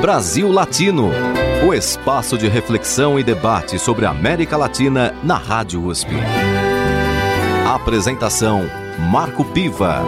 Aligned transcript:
Brasil 0.00 0.50
Latino, 0.50 1.10
o 1.68 1.74
espaço 1.74 2.38
de 2.38 2.48
reflexão 2.48 3.20
e 3.20 3.22
debate 3.22 3.78
sobre 3.78 4.06
a 4.06 4.10
América 4.10 4.56
Latina 4.56 5.14
na 5.22 5.36
Rádio 5.36 5.84
USP. 5.84 6.08
Apresentação 7.68 8.62
Marco 9.10 9.44
Piva. 9.44 10.02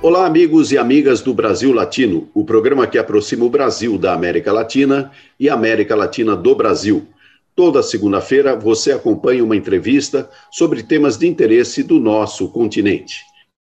Olá, 0.00 0.26
amigos 0.26 0.70
e 0.70 0.78
amigas 0.78 1.22
do 1.22 1.34
Brasil 1.34 1.72
Latino, 1.72 2.28
o 2.32 2.44
programa 2.44 2.86
que 2.86 2.96
aproxima 2.96 3.44
o 3.44 3.50
Brasil 3.50 3.98
da 3.98 4.14
América 4.14 4.52
Latina 4.52 5.10
e 5.40 5.48
a 5.48 5.54
América 5.54 5.96
Latina 5.96 6.36
do 6.36 6.54
Brasil. 6.54 7.08
Toda 7.56 7.82
segunda-feira 7.82 8.54
você 8.54 8.92
acompanha 8.92 9.42
uma 9.42 9.56
entrevista 9.56 10.30
sobre 10.52 10.84
temas 10.84 11.18
de 11.18 11.26
interesse 11.26 11.82
do 11.82 11.98
nosso 11.98 12.48
continente. 12.48 13.29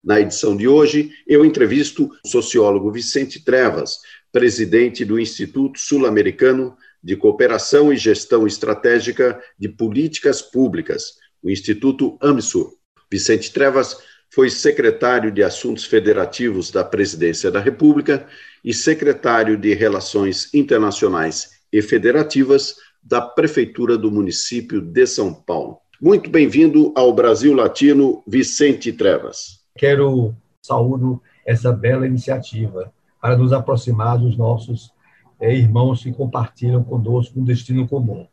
Na 0.08 0.18
edição 0.18 0.56
de 0.56 0.66
hoje, 0.66 1.10
eu 1.26 1.44
entrevisto 1.44 2.10
o 2.24 2.28
sociólogo 2.28 2.90
Vicente 2.90 3.44
Trevas, 3.44 3.98
presidente 4.32 5.04
do 5.04 5.20
Instituto 5.20 5.78
Sul-Americano 5.78 6.74
de 7.04 7.14
Cooperação 7.14 7.92
e 7.92 7.96
Gestão 7.98 8.46
Estratégica 8.46 9.38
de 9.58 9.68
Políticas 9.68 10.40
Públicas, 10.40 11.16
o 11.42 11.50
Instituto 11.50 12.16
AMSUR. 12.22 12.72
Vicente 13.12 13.52
Trevas 13.52 13.98
foi 14.30 14.48
secretário 14.48 15.30
de 15.30 15.42
Assuntos 15.42 15.84
Federativos 15.84 16.70
da 16.70 16.82
Presidência 16.82 17.50
da 17.50 17.60
República 17.60 18.26
e 18.64 18.72
secretário 18.72 19.58
de 19.58 19.74
Relações 19.74 20.48
Internacionais 20.54 21.50
e 21.70 21.82
Federativas 21.82 22.76
da 23.02 23.20
Prefeitura 23.20 23.98
do 23.98 24.10
município 24.10 24.80
de 24.80 25.06
São 25.06 25.34
Paulo. 25.34 25.76
Muito 26.00 26.30
bem-vindo 26.30 26.94
ao 26.96 27.12
Brasil 27.12 27.52
Latino, 27.52 28.24
Vicente 28.26 28.90
Trevas. 28.90 29.57
Quero 29.78 30.34
saúdo 30.60 31.22
essa 31.46 31.72
bela 31.72 32.06
iniciativa 32.06 32.92
para 33.22 33.36
nos 33.36 33.52
aproximar 33.52 34.18
dos 34.18 34.36
nossos 34.36 34.92
é, 35.40 35.54
irmãos 35.54 36.02
que 36.02 36.12
compartilham 36.12 36.82
conosco 36.82 37.38
um 37.38 37.44
destino 37.44 37.86
comum. 37.86 38.26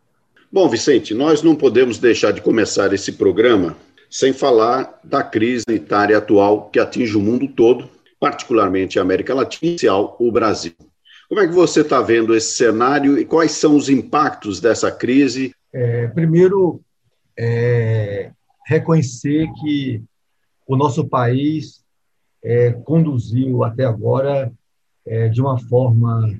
Bom, 0.51 0.67
Vicente, 0.67 1.13
nós 1.13 1.43
não 1.43 1.55
podemos 1.55 1.99
deixar 1.99 2.31
de 2.31 2.41
começar 2.41 2.91
esse 2.93 3.11
programa 3.13 3.77
sem 4.09 4.33
falar 4.33 4.99
da 5.03 5.23
crise 5.23 5.65
sanitária 5.67 6.17
atual 6.17 6.69
que 6.69 6.79
atinge 6.79 7.15
o 7.15 7.21
mundo 7.21 7.47
todo, 7.47 7.89
particularmente 8.19 8.97
a 8.97 9.03
América 9.03 9.33
Latina 9.33 9.77
e 9.81 9.87
o 9.87 10.31
Brasil. 10.31 10.73
Como 11.29 11.41
é 11.41 11.47
que 11.47 11.53
você 11.53 11.81
está 11.81 12.01
vendo 12.01 12.35
esse 12.35 12.55
cenário 12.55 13.19
e 13.19 13.25
quais 13.25 13.51
são 13.51 13.75
os 13.75 13.89
impactos 13.89 14.59
dessa 14.59 14.91
crise? 14.91 15.53
É, 15.73 16.07
primeiro, 16.07 16.81
é, 17.37 18.31
reconhecer 18.65 19.47
que 19.61 20.03
o 20.67 20.75
nosso 20.75 21.07
país 21.07 21.83
é, 22.43 22.71
conduziu 22.71 23.63
até 23.63 23.85
agora 23.85 24.51
é, 25.05 25.29
de 25.29 25.41
uma 25.41 25.57
forma 25.57 26.39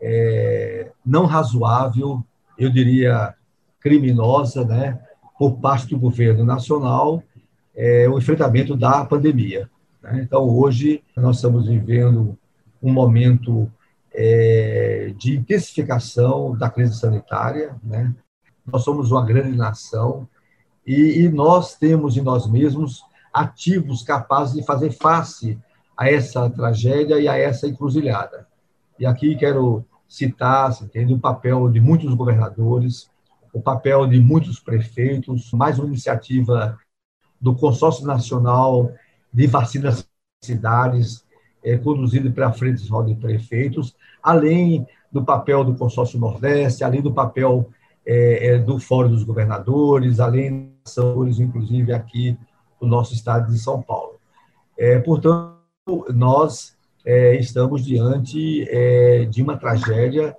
é, 0.00 0.90
não 1.04 1.26
razoável, 1.26 2.24
eu 2.58 2.70
diria 2.70 3.34
criminosa, 3.80 4.64
né, 4.64 5.00
por 5.38 5.58
parte 5.58 5.88
do 5.88 5.98
governo 5.98 6.44
nacional, 6.44 7.22
é, 7.74 8.08
o 8.08 8.18
enfrentamento 8.18 8.76
da 8.76 9.04
pandemia. 9.04 9.70
Né? 10.02 10.20
Então, 10.22 10.42
hoje, 10.42 11.02
nós 11.16 11.36
estamos 11.36 11.66
vivendo 11.66 12.36
um 12.82 12.92
momento 12.92 13.70
é, 14.12 15.14
de 15.16 15.36
intensificação 15.36 16.56
da 16.56 16.68
crise 16.68 16.98
sanitária. 16.98 17.74
Né? 17.82 18.14
Nós 18.66 18.84
somos 18.84 19.10
uma 19.10 19.24
grande 19.24 19.56
nação 19.56 20.28
e, 20.86 21.20
e 21.20 21.28
nós 21.28 21.76
temos 21.76 22.16
em 22.16 22.22
nós 22.22 22.46
mesmos 22.46 23.02
ativos 23.32 24.02
capazes 24.02 24.54
de 24.54 24.64
fazer 24.64 24.90
face 24.90 25.58
a 25.96 26.10
essa 26.10 26.48
tragédia 26.48 27.18
e 27.20 27.28
a 27.28 27.36
essa 27.36 27.66
encruzilhada. 27.66 28.46
E 28.98 29.06
aqui 29.06 29.36
quero 29.36 29.84
citar, 30.08 30.76
entende, 30.82 31.14
o 31.14 31.18
papel 31.18 31.68
de 31.70 31.80
muitos 31.80 32.14
governadores, 32.14 33.10
o 33.52 33.60
papel 33.60 34.06
de 34.06 34.18
muitos 34.18 34.58
prefeitos, 34.58 35.52
mais 35.52 35.78
uma 35.78 35.88
iniciativa 35.88 36.78
do 37.40 37.54
Consórcio 37.54 38.06
Nacional 38.06 38.92
de 39.32 39.46
Vacinas 39.46 40.06
Cidades, 40.42 41.24
é, 41.62 41.76
conduzido 41.76 42.32
pela 42.32 42.52
Frente 42.52 42.82
de 42.82 43.14
Prefeitos, 43.14 43.94
além 44.22 44.86
do 45.12 45.24
papel 45.24 45.64
do 45.64 45.74
Consórcio 45.74 46.18
Nordeste, 46.18 46.82
além 46.82 47.02
do 47.02 47.12
papel 47.12 47.68
é, 48.04 48.58
do 48.58 48.78
Fórum 48.78 49.10
dos 49.10 49.22
Governadores, 49.22 50.20
além 50.20 50.72
dos 50.84 51.38
inclusive 51.38 51.92
aqui 51.92 52.38
do 52.80 52.86
nosso 52.86 53.12
estado 53.14 53.52
de 53.52 53.58
São 53.58 53.82
Paulo. 53.82 54.18
É, 54.78 54.98
portanto, 54.98 55.58
nós 56.14 56.76
é, 57.04 57.36
estamos 57.36 57.84
diante 57.84 58.66
é, 58.68 59.26
de 59.26 59.42
uma 59.42 59.56
tragédia 59.56 60.34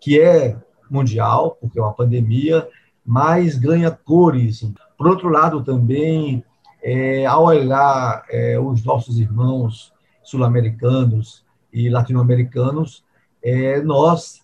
que 0.00 0.20
é 0.20 0.56
mundial, 0.90 1.56
porque 1.60 1.78
é 1.78 1.82
uma 1.82 1.92
pandemia, 1.92 2.66
mas 3.04 3.56
ganha 3.56 3.90
cores. 3.90 4.66
Por 4.96 5.06
outro 5.06 5.28
lado, 5.28 5.62
também, 5.62 6.44
é, 6.82 7.26
ao 7.26 7.44
olhar 7.44 8.24
é, 8.30 8.58
os 8.58 8.84
nossos 8.84 9.18
irmãos 9.18 9.92
sul-americanos 10.22 11.44
e 11.72 11.88
latino-americanos, 11.88 13.04
é, 13.42 13.80
nós 13.82 14.40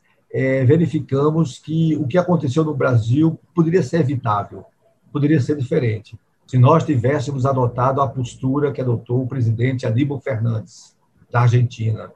verificamos 0.67 1.59
que 1.59 1.97
o 1.97 2.07
que 2.07 2.19
aconteceu 2.19 2.63
no 2.63 2.75
Brasil 2.75 3.41
poderia 3.55 3.83
ser 3.83 4.01
evitável, 4.01 4.63
poderia 5.11 5.41
ser 5.41 5.57
diferente 5.57 6.19
se 6.49 6.57
nós 6.57 6.83
tivéssemos 6.83 7.45
adotado 7.45 8.01
a 8.01 8.09
postura 8.09 8.73
que 8.73 8.81
adotou 8.81 9.23
o 9.23 9.29
presidente 9.29 9.87
Aníbal 9.87 10.19
Fernandes, 10.19 10.97
da 11.31 11.43
Argentina, 11.43 12.11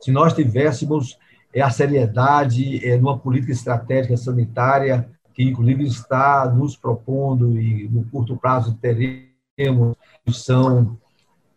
se 0.00 0.12
nós 0.12 0.32
tivéssemos 0.32 1.18
é, 1.52 1.60
a 1.60 1.68
seriedade 1.70 2.88
é, 2.88 2.96
numa 2.96 3.18
política 3.18 3.50
estratégica 3.50 4.16
sanitária, 4.16 5.08
que 5.34 5.42
inclusive 5.42 5.86
está 5.86 6.48
nos 6.48 6.76
propondo 6.76 7.60
e 7.60 7.88
no 7.88 8.04
curto 8.04 8.36
prazo 8.36 8.78
teremos 8.80 9.96
missão 10.24 10.96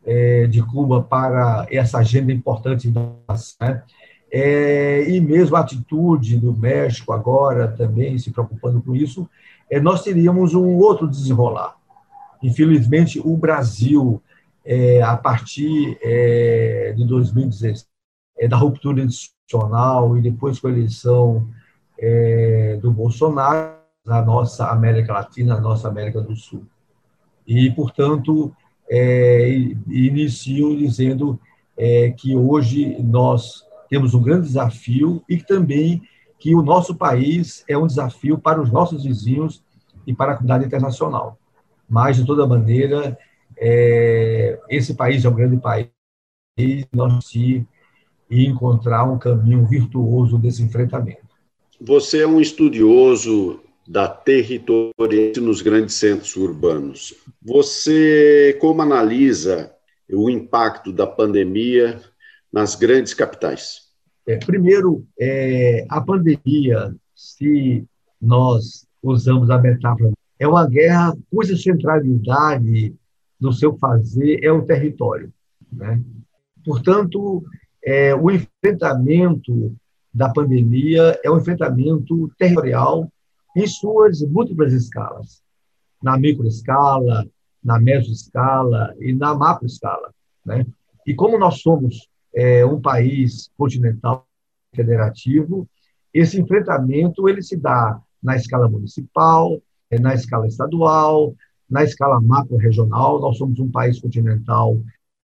é, 0.03 0.47
de 0.47 0.63
Cuba 0.63 1.03
para 1.03 1.67
essa 1.69 1.99
agenda 1.99 2.33
importante 2.33 2.91
né? 3.61 3.83
é, 4.31 5.07
e 5.07 5.21
mesmo 5.21 5.55
a 5.55 5.59
atitude 5.59 6.39
do 6.39 6.51
México 6.51 7.13
agora 7.13 7.67
também 7.67 8.17
se 8.17 8.31
preocupando 8.31 8.81
com 8.81 8.95
isso, 8.95 9.29
é, 9.69 9.79
nós 9.79 10.01
teríamos 10.01 10.55
um 10.55 10.77
outro 10.77 11.07
desenrolar. 11.07 11.76
Infelizmente, 12.41 13.19
o 13.23 13.35
Brasil, 13.35 14.21
é, 14.65 15.01
a 15.01 15.17
partir 15.17 15.97
é, 16.01 16.93
de 16.95 17.05
2016, 17.05 17.87
é, 18.37 18.47
da 18.47 18.57
ruptura 18.57 19.01
institucional 19.01 20.17
e 20.17 20.21
depois 20.21 20.59
com 20.59 20.67
a 20.67 20.71
eleição 20.71 21.47
é, 21.97 22.77
do 22.81 22.91
Bolsonaro, 22.91 23.77
na 24.05 24.21
nossa 24.21 24.67
América 24.67 25.11
Latina, 25.11 25.55
na 25.55 25.61
nossa 25.61 25.89
América 25.89 26.21
do 26.21 26.33
Sul. 26.35 26.65
E, 27.45 27.69
portanto, 27.71 28.55
é, 28.89 29.49
inicio 29.89 30.77
dizendo 30.77 31.39
é, 31.77 32.11
que 32.11 32.35
hoje 32.35 33.01
nós 33.01 33.65
temos 33.89 34.13
um 34.13 34.21
grande 34.21 34.47
desafio 34.47 35.21
e 35.29 35.37
também 35.37 36.01
que 36.39 36.55
o 36.55 36.61
nosso 36.61 36.95
país 36.95 37.63
é 37.67 37.77
um 37.77 37.87
desafio 37.87 38.37
para 38.37 38.61
os 38.61 38.71
nossos 38.71 39.03
vizinhos 39.03 39.63
e 40.05 40.13
para 40.13 40.33
a 40.33 40.35
comunidade 40.35 40.65
internacional. 40.65 41.37
Mas, 41.89 42.17
de 42.17 42.25
toda 42.25 42.47
maneira, 42.47 43.17
é, 43.57 44.59
esse 44.69 44.93
país 44.93 45.23
é 45.23 45.29
um 45.29 45.35
grande 45.35 45.57
país, 45.57 45.89
nós 46.93 47.25
se 47.25 47.65
encontrar 48.29 49.05
um 49.05 49.17
caminho 49.17 49.65
virtuoso 49.65 50.37
desse 50.37 50.61
enfrentamento. 50.61 51.27
Você 51.79 52.21
é 52.21 52.27
um 52.27 52.41
estudioso 52.41 53.61
da 53.87 54.07
territorialidade 54.07 55.39
nos 55.39 55.61
grandes 55.61 55.95
centros 55.95 56.35
urbanos. 56.35 57.13
Você 57.41 58.57
como 58.59 58.81
analisa 58.81 59.71
o 60.11 60.29
impacto 60.29 60.91
da 60.91 61.07
pandemia 61.07 62.01
nas 62.51 62.75
grandes 62.75 63.13
capitais? 63.13 63.87
É, 64.25 64.37
primeiro, 64.37 65.05
é, 65.17 65.85
a 65.89 66.01
pandemia, 66.01 66.93
se 67.15 67.85
nós 68.21 68.85
usamos 69.01 69.49
a 69.49 69.57
metáfora 69.57 70.11
é 70.39 70.47
uma 70.47 70.67
guerra 70.67 71.15
cuja 71.29 71.55
centralidade 71.57 72.95
no 73.39 73.53
seu 73.53 73.77
fazer 73.77 74.43
é 74.43 74.51
o 74.51 74.65
território. 74.65 75.31
Né? 75.71 76.01
Portanto, 76.65 77.43
é, 77.83 78.15
o 78.15 78.29
enfrentamento 78.31 79.75
da 80.13 80.29
pandemia 80.29 81.19
é 81.23 81.29
um 81.29 81.37
enfrentamento 81.37 82.29
territorial 82.37 83.11
em 83.55 83.67
suas 83.67 84.21
múltiplas 84.21 84.73
escalas, 84.73 85.41
na 86.01 86.17
microescala, 86.17 87.27
na 87.63 87.79
mesoescala 87.79 88.95
e 88.99 89.13
na 89.13 89.33
macroescala. 89.35 90.13
Né? 90.45 90.65
E 91.05 91.13
como 91.13 91.37
nós 91.37 91.61
somos 91.61 92.07
é, 92.33 92.65
um 92.65 92.79
país 92.79 93.49
continental 93.57 94.27
federativo, 94.75 95.67
esse 96.13 96.39
enfrentamento 96.39 97.27
ele 97.27 97.41
se 97.41 97.57
dá 97.57 97.99
na 98.21 98.35
escala 98.35 98.67
municipal, 98.67 99.61
na 99.91 100.13
escala 100.13 100.47
estadual, 100.47 101.35
na 101.69 101.83
escala 101.83 102.21
macro-regional. 102.21 103.19
Nós 103.19 103.37
somos 103.37 103.59
um 103.59 103.69
país 103.69 103.99
continental 103.99 104.77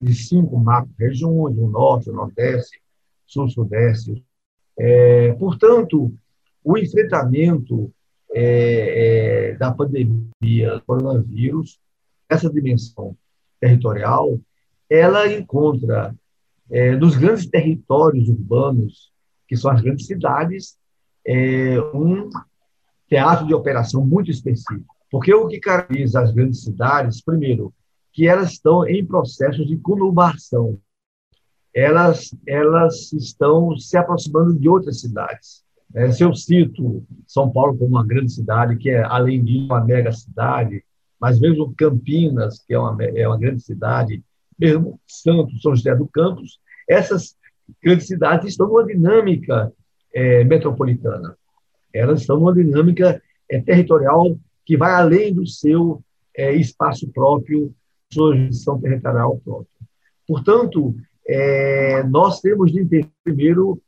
de 0.02 0.14
cinco 0.14 0.58
macro-regiões, 0.58 1.58
o 1.58 1.68
Norte, 1.68 2.10
o 2.10 2.14
Nordeste, 2.14 2.82
Sul-Sudeste. 3.26 4.24
É, 4.78 5.34
portanto, 5.34 6.14
o 6.64 6.78
enfrentamento 6.78 7.92
é, 8.34 9.52
é, 9.52 9.56
da 9.56 9.72
pandemia 9.72 10.74
do 10.74 10.82
coronavírus, 10.86 11.80
essa 12.30 12.50
dimensão 12.50 13.16
territorial, 13.60 14.40
ela 14.90 15.32
encontra 15.32 16.14
é, 16.70 16.96
nos 16.96 17.16
grandes 17.16 17.46
territórios 17.46 18.28
urbanos, 18.28 19.12
que 19.48 19.56
são 19.56 19.72
as 19.72 19.82
grandes 19.82 20.08
cidades, 20.08 20.78
é, 21.26 21.80
um 21.94 22.30
teatro 23.08 23.46
de 23.48 23.54
operação 23.54 24.06
muito 24.06 24.32
específico. 24.32 24.96
Porque 25.12 25.34
o 25.34 25.48
que 25.48 25.60
caracteriza 25.60 26.22
as 26.22 26.32
grandes 26.32 26.64
cidades, 26.64 27.22
primeiro, 27.22 27.74
que 28.12 28.28
elas 28.28 28.52
estão 28.54 28.88
em 28.88 29.06
processo 29.06 29.66
de 29.66 29.78
conurbação. 29.78 30.80
Elas, 31.74 32.34
elas 32.48 33.12
estão 33.14 33.78
se 33.78 33.98
aproximando 33.98 34.58
de 34.58 34.70
outras 34.70 35.02
cidades. 35.02 35.64
É, 35.94 36.12
se 36.12 36.24
eu 36.24 36.34
cito 36.34 37.06
São 37.28 37.52
Paulo 37.52 37.78
como 37.78 37.92
uma 37.92 38.06
grande 38.06 38.32
cidade, 38.32 38.78
que 38.78 38.90
é, 38.90 39.04
além 39.04 39.44
de 39.44 39.60
uma 39.60 39.84
mega 39.84 40.12
cidade, 40.12 40.84
mas 41.20 41.40
mesmo 41.40 41.74
Campinas, 41.76 42.64
que 42.66 42.74
é 42.74 42.80
uma, 42.80 43.04
é 43.04 43.28
uma 43.28 43.38
grande 43.38 43.62
cidade, 43.62 44.24
mesmo 44.58 45.00
Santos, 45.06 45.62
São 45.62 45.76
José 45.76 45.96
do 45.96 46.08
Campos, 46.08 46.60
essas 46.88 47.36
grandes 47.82 48.08
cidades 48.08 48.50
estão 48.50 48.68
numa 48.68 48.86
dinâmica 48.86 49.72
é, 50.14 50.44
metropolitana. 50.44 51.38
Elas 51.96 52.22
estão 52.22 52.38
numa 52.38 52.54
dinâmica 52.54 53.22
é, 53.50 53.62
territorial 53.62 54.38
que 54.66 54.76
vai 54.76 54.92
além 54.94 55.34
do 55.34 55.46
seu 55.48 56.04
é, 56.36 56.54
espaço 56.54 57.08
próprio, 57.12 57.74
sua 58.12 58.36
jurisdição 58.36 58.80
territorial 58.80 59.40
própria. 59.44 59.68
Portanto, 60.28 60.96
é, 61.28 62.04
nós 62.04 62.42
temos 62.42 62.72
de 62.72 62.82
entender 62.82 63.08
primeiro 63.24 63.82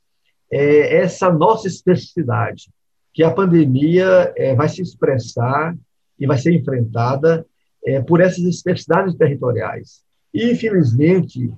é, 0.51 0.97
essa 0.97 1.31
nossa 1.31 1.67
especificidade, 1.67 2.69
que 3.13 3.23
a 3.23 3.31
pandemia 3.31 4.33
é, 4.35 4.55
vai 4.55 4.69
se 4.69 4.81
expressar 4.81 5.75
e 6.19 6.25
vai 6.25 6.37
ser 6.37 6.53
enfrentada 6.53 7.45
é, 7.85 8.01
por 8.01 8.21
essas 8.21 8.43
especificidades 8.43 9.15
territoriais. 9.15 10.03
E, 10.33 10.51
infelizmente, 10.51 11.51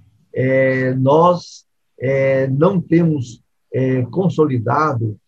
nós 1.00 1.66
não 2.52 2.80
temos 2.80 3.44
consolidado 4.12 5.19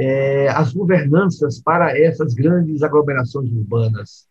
é, 0.00 0.48
as 0.50 0.72
governanças 0.72 1.60
para 1.60 1.98
essas 1.98 2.32
grandes 2.32 2.84
aglomerações 2.84 3.50
urbanas, 3.50 4.28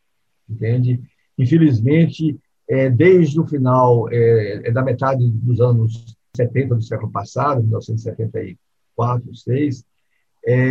entende? 0.50 1.02
Infelizmente, 1.38 2.40
é, 2.70 2.90
desde 2.90 3.38
o 3.38 3.46
final 3.46 4.08
é, 4.10 4.72
da 4.72 4.82
metade 4.82 5.30
dos 5.30 5.60
anos 5.60 6.16
70 6.34 6.76
do 6.76 6.82
século 6.82 7.12
passado, 7.12 7.62
1974, 7.62 9.36
6, 9.36 9.84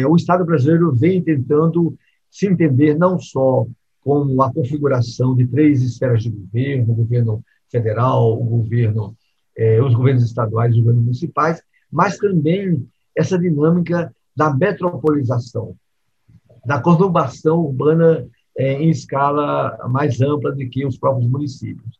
o 0.09 0.17
Estado 0.17 0.43
brasileiro 0.43 0.91
vem 0.95 1.23
tentando 1.23 1.95
se 2.31 2.47
entender 2.47 2.97
não 2.97 3.19
só 3.19 3.67
como 4.01 4.41
a 4.41 4.51
configuração 4.51 5.35
de 5.35 5.47
três 5.47 5.83
esferas 5.83 6.23
de 6.23 6.31
governo, 6.31 6.93
o 6.93 6.97
governo 6.97 7.45
federal, 7.71 8.41
o 8.41 8.45
governo 8.45 9.15
é, 9.55 9.83
os 9.83 9.95
governos 9.95 10.25
estaduais 10.25 10.73
os 10.73 10.79
governos 10.79 11.05
municipais, 11.05 11.63
mas 11.91 12.17
também 12.17 12.87
essa 13.15 13.39
dinâmica 13.39 14.15
da 14.37 14.53
metropolização, 14.53 15.75
da 16.65 16.81
conurbação 16.81 17.61
urbana 17.61 18.27
é, 18.56 18.75
em 18.75 18.91
escala 18.91 19.79
mais 19.88 20.21
ampla 20.21 20.53
do 20.53 20.69
que 20.69 20.85
os 20.85 20.99
próprios 20.99 21.29
municípios. 21.29 21.99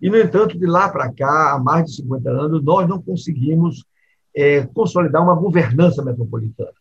E, 0.00 0.08
no 0.08 0.16
entanto, 0.16 0.58
de 0.58 0.66
lá 0.66 0.88
para 0.88 1.12
cá, 1.12 1.54
há 1.54 1.58
mais 1.58 1.86
de 1.86 1.96
50 1.96 2.30
anos, 2.30 2.62
nós 2.62 2.88
não 2.88 3.00
conseguimos 3.00 3.84
é, 4.34 4.64
consolidar 4.66 5.22
uma 5.22 5.34
governança 5.34 6.04
metropolitana. 6.04 6.72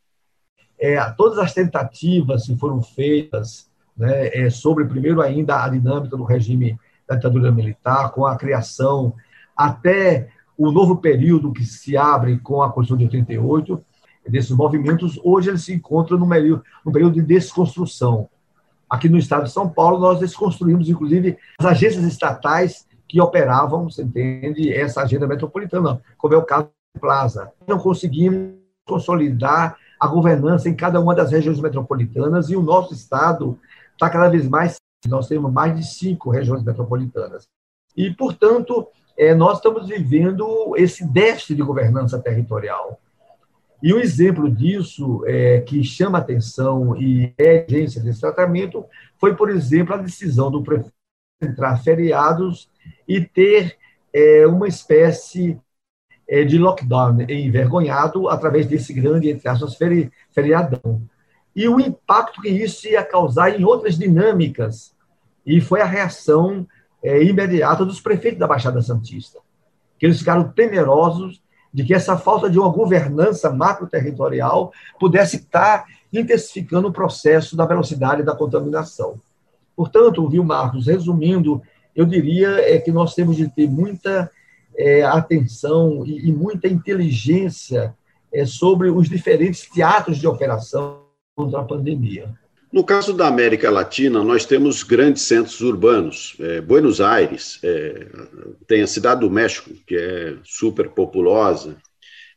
É, 0.79 0.99
todas 1.11 1.39
as 1.39 1.53
tentativas 1.53 2.45
que 2.45 2.55
foram 2.55 2.81
feitas 2.81 3.67
né, 3.97 4.27
é, 4.27 4.49
sobre, 4.49 4.85
primeiro 4.85 5.21
ainda, 5.21 5.63
a 5.63 5.69
dinâmica 5.69 6.15
do 6.15 6.23
regime 6.23 6.77
da 7.07 7.15
ditadura 7.15 7.51
militar, 7.51 8.11
com 8.11 8.25
a 8.25 8.35
criação 8.35 9.13
até 9.55 10.29
o 10.55 10.71
novo 10.71 10.97
período 10.97 11.51
que 11.51 11.65
se 11.65 11.97
abre 11.97 12.37
com 12.39 12.61
a 12.61 12.71
Constituição 12.71 13.09
de 13.09 13.17
88, 13.17 13.83
desses 14.29 14.51
movimentos, 14.51 15.19
hoje 15.23 15.49
eles 15.49 15.63
se 15.63 15.73
encontram 15.73 16.17
no 16.17 16.27
período, 16.27 16.63
no 16.85 16.91
período 16.91 17.15
de 17.15 17.21
desconstrução. 17.21 18.29
Aqui 18.89 19.09
no 19.09 19.17
estado 19.17 19.43
de 19.43 19.51
São 19.51 19.67
Paulo, 19.67 19.99
nós 19.99 20.19
desconstruímos, 20.19 20.89
inclusive, 20.89 21.37
as 21.59 21.65
agências 21.65 22.03
estatais 22.05 22.87
que 23.07 23.21
operavam, 23.21 23.89
você 23.89 24.03
entende, 24.03 24.71
essa 24.73 25.01
agenda 25.01 25.27
metropolitana, 25.27 26.01
como 26.17 26.33
é 26.33 26.37
o 26.37 26.45
caso 26.45 26.69
do 26.95 26.99
Plaza. 26.99 27.51
Não 27.67 27.79
conseguimos 27.79 28.55
consolidar 28.85 29.77
a 29.99 30.07
governança 30.07 30.69
em 30.69 30.75
cada 30.75 30.99
uma 30.99 31.15
das 31.15 31.31
regiões 31.31 31.59
metropolitanas 31.59 32.49
e 32.49 32.55
o 32.55 32.61
nosso 32.61 32.93
estado 32.93 33.59
está 33.93 34.09
cada 34.09 34.29
vez 34.29 34.47
mais. 34.47 34.77
Nós 35.07 35.27
temos 35.27 35.51
mais 35.51 35.75
de 35.75 35.85
cinco 35.85 36.29
regiões 36.29 36.63
metropolitanas. 36.63 37.47
E, 37.95 38.11
portanto, 38.11 38.87
é, 39.17 39.33
nós 39.33 39.57
estamos 39.57 39.87
vivendo 39.87 40.75
esse 40.75 41.05
déficit 41.05 41.55
de 41.55 41.63
governança 41.63 42.19
territorial. 42.19 42.99
E 43.81 43.93
um 43.93 43.99
exemplo 43.99 44.49
disso, 44.49 45.23
é, 45.27 45.61
que 45.61 45.83
chama 45.83 46.17
atenção 46.17 46.95
e 46.99 47.33
é 47.37 47.65
agência 47.67 48.01
desse 48.01 48.19
tratamento, 48.19 48.83
foi, 49.17 49.35
por 49.35 49.49
exemplo, 49.49 49.93
a 49.93 49.97
decisão 49.97 50.49
do 50.49 50.63
prefeito 50.63 50.93
entrar 51.39 51.77
feriados 51.77 52.69
e 53.07 53.21
ter 53.21 53.77
é, 54.11 54.47
uma 54.47 54.67
espécie 54.67 55.59
é, 56.27 56.43
de 56.43 56.57
lockdown 56.57 57.21
envergonhado 57.29 58.27
através 58.27 58.65
desse 58.65 58.91
grande, 58.93 59.29
entre 59.29 59.47
aspas, 59.47 59.75
feri, 59.75 60.11
feriadão. 60.33 61.01
E 61.55 61.67
o 61.67 61.79
impacto 61.79 62.41
que 62.41 62.49
isso 62.49 62.87
ia 62.87 63.03
causar 63.03 63.59
em 63.59 63.63
outras 63.63 63.97
dinâmicas. 63.97 64.95
E 65.45 65.61
foi 65.61 65.81
a 65.81 65.85
reação 65.85 66.67
é, 67.03 67.23
imediata 67.23 67.85
dos 67.85 68.01
prefeitos 68.01 68.39
da 68.39 68.47
Baixada 68.47 68.81
Santista, 68.81 69.39
que 69.97 70.05
eles 70.05 70.19
ficaram 70.19 70.49
temerosos 70.49 71.41
de 71.77 71.83
que 71.83 71.93
essa 71.93 72.17
falta 72.17 72.49
de 72.49 72.57
uma 72.57 72.69
governança 72.69 73.51
macro-territorial 73.51 74.73
pudesse 74.99 75.35
estar 75.35 75.85
intensificando 76.11 76.87
o 76.87 76.91
processo 76.91 77.55
da 77.55 77.67
velocidade 77.67 78.23
da 78.23 78.35
contaminação. 78.35 79.21
Portanto, 79.75 80.27
viu, 80.27 80.43
Marcos, 80.43 80.87
resumindo, 80.87 81.61
eu 81.95 82.03
diria 82.03 82.49
é 82.67 82.79
que 82.79 82.91
nós 82.91 83.13
temos 83.13 83.37
de 83.37 83.47
ter 83.47 83.69
muita 83.69 84.27
é, 84.75 85.03
atenção 85.03 86.03
e, 86.03 86.29
e, 86.29 86.33
muita 86.33 86.67
inteligência 86.67 87.95
é, 88.33 88.43
sobre 88.43 88.89
os 88.89 89.07
diferentes 89.07 89.69
teatros 89.69 90.17
de 90.17 90.25
operação 90.25 91.01
contra 91.35 91.59
a 91.59 91.63
pandemia. 91.63 92.33
No 92.77 92.83
caso 92.83 93.11
da 93.11 93.27
América 93.27 93.71
Latina, 93.71 94.23
nós 94.23 94.45
temos 94.45 94.83
grandes 94.83 95.23
centros 95.23 95.61
urbanos. 95.61 96.37
É, 96.39 96.61
Buenos 96.61 97.01
Aires, 97.01 97.59
é, 97.63 98.05
tem 98.67 98.83
a 98.83 98.87
Cidade 98.87 99.21
do 99.21 99.31
México, 99.31 99.71
que 99.87 99.95
é 99.95 100.35
super 100.43 100.89
populosa, 100.89 101.75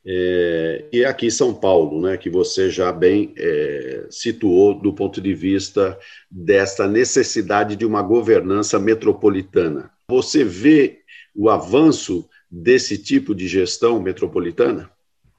é, 0.03 0.87
e 0.91 1.05
aqui 1.05 1.31
São 1.31 1.53
Paulo, 1.53 2.01
né, 2.01 2.17
que 2.17 2.31
você 2.31 2.71
já 2.71 2.91
bem 2.91 3.35
é, 3.37 4.07
situou 4.09 4.81
do 4.81 4.95
ponto 4.95 5.21
de 5.21 5.35
vista 5.35 5.99
dessa 6.31 6.89
necessidade 6.89 7.77
de 7.77 7.85
uma 7.85 8.01
governança 8.01 8.79
metropolitana. 8.79 9.91
Você 10.09 10.43
vê 10.43 11.01
o 11.37 11.51
avanço 11.51 12.27
desse 12.51 12.97
tipo 12.97 13.35
de 13.35 13.47
gestão 13.47 14.01
metropolitana? 14.01 14.91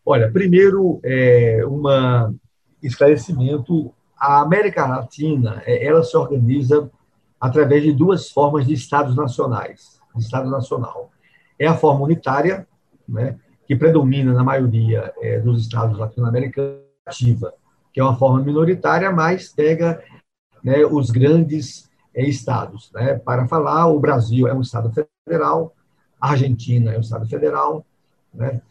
Olha, 0.05 0.31
primeiro, 0.31 1.00
é, 1.03 1.65
um 1.65 1.81
esclarecimento 2.84 3.91
a 4.21 4.39
América 4.39 4.85
Latina 4.85 5.63
é, 5.65 5.83
ela 5.83 6.03
se 6.03 6.15
organiza 6.15 6.91
através 7.39 7.81
de 7.81 7.91
duas 7.91 8.29
formas 8.29 8.67
de 8.67 8.73
estados 8.73 9.15
nacionais, 9.15 9.99
de 10.15 10.21
estado 10.21 10.47
nacional. 10.47 11.09
É 11.57 11.65
a 11.65 11.75
forma 11.75 12.05
unitária, 12.05 12.67
né, 13.09 13.39
que 13.65 13.75
predomina 13.75 14.31
na 14.31 14.43
maioria 14.43 15.11
é, 15.19 15.39
dos 15.39 15.63
estados 15.63 15.97
latino-americanos, 15.97 16.83
que 17.91 17.99
é 17.99 18.03
uma 18.03 18.15
forma 18.15 18.43
minoritária, 18.43 19.11
mas 19.11 19.49
pega 19.49 20.03
né, 20.63 20.85
os 20.85 21.09
grandes 21.09 21.89
é, 22.13 22.23
estados. 22.23 22.91
Né? 22.93 23.15
Para 23.15 23.47
falar, 23.47 23.87
o 23.87 23.99
Brasil 23.99 24.47
é 24.47 24.53
um 24.53 24.61
estado 24.61 24.91
federal, 25.25 25.73
a 26.21 26.29
Argentina 26.29 26.93
é 26.93 26.97
um 26.97 27.01
estado 27.01 27.27
federal, 27.27 27.83
né? 28.31 28.61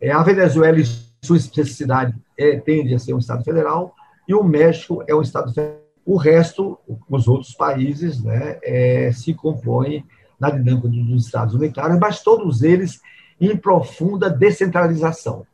É, 0.00 0.12
a 0.12 0.22
Venezuela, 0.22 0.78
em 0.78 0.84
sua 1.22 1.36
especificidade, 1.36 2.16
é, 2.38 2.58
tende 2.58 2.94
a 2.94 2.98
ser 2.98 3.12
um 3.12 3.18
estado 3.18 3.44
federal, 3.44 3.94
e 4.30 4.34
o 4.34 4.44
México 4.44 5.02
é 5.08 5.14
um 5.14 5.22
Estado 5.22 5.52
federal. 5.52 5.80
O 6.06 6.16
resto, 6.16 6.78
os 7.08 7.26
outros 7.26 7.52
países, 7.52 8.22
né, 8.22 8.60
é, 8.62 9.10
se 9.12 9.34
compõem 9.34 10.06
na 10.38 10.50
dinâmica 10.50 10.86
dos 10.88 11.26
Estados 11.26 11.54
unitários, 11.54 11.98
mas 11.98 12.22
todos 12.22 12.62
eles 12.62 13.00
em 13.40 13.56
profunda 13.56 14.30
descentralização. 14.30 15.44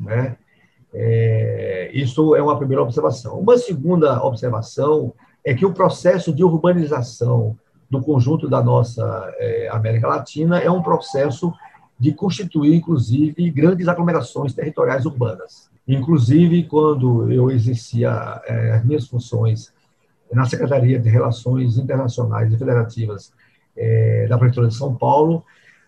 Né? 0.00 0.36
É, 0.92 1.90
isso 1.92 2.34
é 2.34 2.42
uma 2.42 2.56
primeira 2.56 2.82
observação. 2.82 3.38
Uma 3.38 3.58
segunda 3.58 4.24
observação 4.24 5.12
é 5.44 5.52
que 5.52 5.66
o 5.66 5.74
processo 5.74 6.34
de 6.34 6.42
urbanização 6.42 7.58
do 7.90 8.00
conjunto 8.00 8.48
da 8.48 8.62
nossa 8.62 9.34
é, 9.38 9.68
América 9.70 10.08
Latina 10.08 10.58
é 10.60 10.70
um 10.70 10.82
processo 10.82 11.52
de 12.00 12.12
constituir, 12.12 12.74
inclusive, 12.74 13.50
grandes 13.50 13.86
aglomerações 13.86 14.54
territoriais 14.54 15.04
urbanas. 15.04 15.73
Inclusive, 15.86 16.64
quando 16.64 17.30
eu 17.30 17.50
exercia 17.50 18.40
é, 18.46 18.72
as 18.72 18.84
minhas 18.84 19.06
funções 19.06 19.72
na 20.32 20.46
Secretaria 20.46 20.98
de 20.98 21.08
Relações 21.08 21.76
Internacionais 21.76 22.52
e 22.52 22.56
Federativas 22.56 23.32
é, 23.76 24.26
da 24.26 24.38
Prefeitura 24.38 24.68
de 24.68 24.74
São 24.74 24.94
Paulo, 24.94 25.44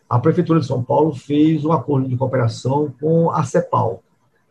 a 0.09 0.19
Prefeitura 0.19 0.61
de 0.61 0.67
São 0.67 0.83
Paulo 0.83 1.15
fez 1.15 1.65
um 1.65 1.73
acordo 1.73 2.09
de 2.09 2.17
cooperação 2.17 2.95
com 3.01 3.31
a 3.31 3.43
CEPAL, 3.43 4.03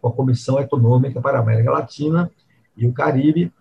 com 0.01 0.07
a 0.09 0.11
Comissão 0.11 0.59
Econômica 0.59 1.21
para 1.21 1.37
a 1.37 1.41
América 1.41 1.71
Latina 1.71 2.29
e 2.75 2.85
o 2.85 2.93
Caribe, 2.93 3.53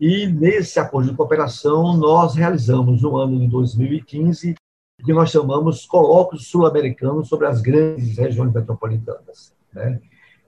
e 0.00 0.26
nesse 0.26 0.80
acordo 0.80 1.10
de 1.10 1.16
cooperação 1.16 1.96
nós 1.96 2.34
realizamos 2.34 3.02
no 3.02 3.16
ano 3.16 3.38
de 3.38 3.46
2015 3.48 4.54
o 5.00 5.04
que 5.04 5.12
nós 5.12 5.30
chamamos 5.30 5.84
colóquios 5.84 6.48
sul-americanos 6.48 7.28
sobre 7.28 7.46
as 7.46 7.60
grandes 7.60 8.16
regiões 8.16 8.52
metropolitanas. 8.52 9.54
Né? 9.72 10.00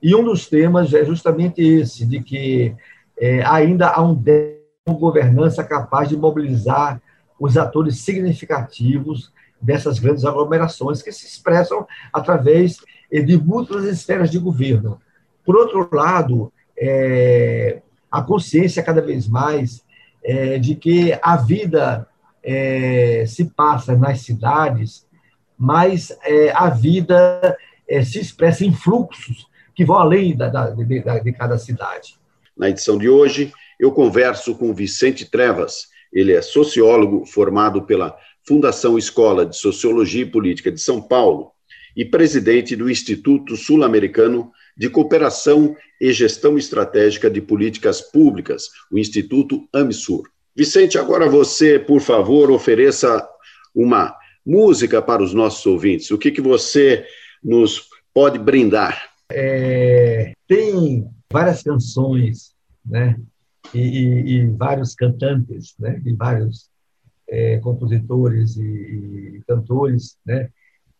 E 0.05 0.15
um 0.15 0.23
dos 0.23 0.47
temas 0.47 0.93
é 0.93 1.03
justamente 1.03 1.63
esse, 1.63 2.05
de 2.05 2.23
que 2.23 2.77
é, 3.19 3.43
ainda 3.43 3.89
há 3.89 4.03
um 4.03 4.15
governança 4.87 5.65
capaz 5.65 6.11
de 6.11 6.17
mobilizar 6.17 7.01
os 7.41 7.57
atores 7.57 8.01
significativos 8.01 9.33
dessas 9.59 9.99
grandes 9.99 10.27
aglomerações 10.27 11.01
que 11.01 11.11
se 11.11 11.27
expressam 11.27 11.87
através 12.13 12.77
eh, 13.11 13.23
de 13.23 13.39
múltiplas 13.39 13.87
esferas 13.87 14.31
de 14.31 14.39
governo. 14.39 15.01
Por 15.43 15.57
outro 15.57 15.89
lado, 15.91 16.53
é, 16.79 17.81
a 18.11 18.21
consciência 18.21 18.83
cada 18.83 19.01
vez 19.01 19.27
mais 19.27 19.83
é, 20.23 20.59
de 20.59 20.75
que 20.75 21.19
a 21.23 21.39
vida 21.39 22.07
é, 22.43 23.25
se 23.27 23.47
passa 23.47 23.97
nas 23.97 24.21
cidades, 24.21 25.07
mas 25.57 26.15
é, 26.27 26.53
a 26.53 26.69
vida 26.69 27.57
se 28.05 28.19
expressa 28.21 28.67
em 28.67 28.73
fluxos 28.73 29.47
que 29.75 29.85
vão 29.85 29.97
além 29.97 30.37
da, 30.37 30.49
da, 30.49 30.71
de, 30.71 30.85
de 30.85 31.33
cada 31.33 31.59
cidade. 31.59 32.17
Na 32.57 32.71
edição 32.71 32.97
de 32.97 33.09
hoje, 33.09 33.53
eu 33.79 33.91
converso 33.91 34.55
com 34.55 34.73
Vicente 34.73 35.29
Trevas. 35.29 35.89
Ele 36.13 36.33
é 36.33 36.41
sociólogo 36.41 37.27
formado 37.27 37.83
pela 37.83 38.17
Fundação 38.47 38.97
Escola 38.97 39.45
de 39.45 39.57
Sociologia 39.57 40.23
e 40.23 40.31
Política 40.31 40.71
de 40.71 40.81
São 40.81 41.03
Paulo 41.03 41.53
e 41.97 42.05
presidente 42.05 42.77
do 42.77 42.91
Instituto 42.91 43.57
Sul-Americano 43.57 44.51
de 44.77 44.91
Cooperação 44.91 45.77
e 46.01 46.13
Gestão 46.13 46.59
Estratégica 46.59 47.31
de 47.31 47.41
Políticas 47.41 48.01
Públicas, 48.01 48.69
o 48.91 48.99
Instituto 48.99 49.69
AMSUR. 49.73 50.29
Vicente, 50.55 50.99
agora 50.99 51.29
você, 51.29 51.79
por 51.79 52.01
favor, 52.01 52.51
ofereça 52.51 53.27
uma 53.75 54.15
música 54.45 55.01
para 55.01 55.23
os 55.23 55.33
nossos 55.33 55.65
ouvintes. 55.67 56.11
O 56.11 56.19
que, 56.19 56.31
que 56.31 56.41
você 56.41 57.05
nos 57.43 57.89
pode 58.13 58.39
brindar? 58.39 59.14
É, 59.37 60.33
tem 60.47 61.11
várias 61.33 61.61
canções 61.61 62.55
né, 62.87 63.21
e, 63.75 63.81
e, 63.81 64.31
e 64.31 64.47
vários 64.47 64.95
cantantes, 64.95 65.75
né, 65.77 66.01
e 66.05 66.13
vários 66.13 66.71
é, 67.29 67.59
compositores 67.59 68.57
e, 68.57 68.63
e, 68.63 69.43
cantores, 69.47 70.17
né, 70.25 70.51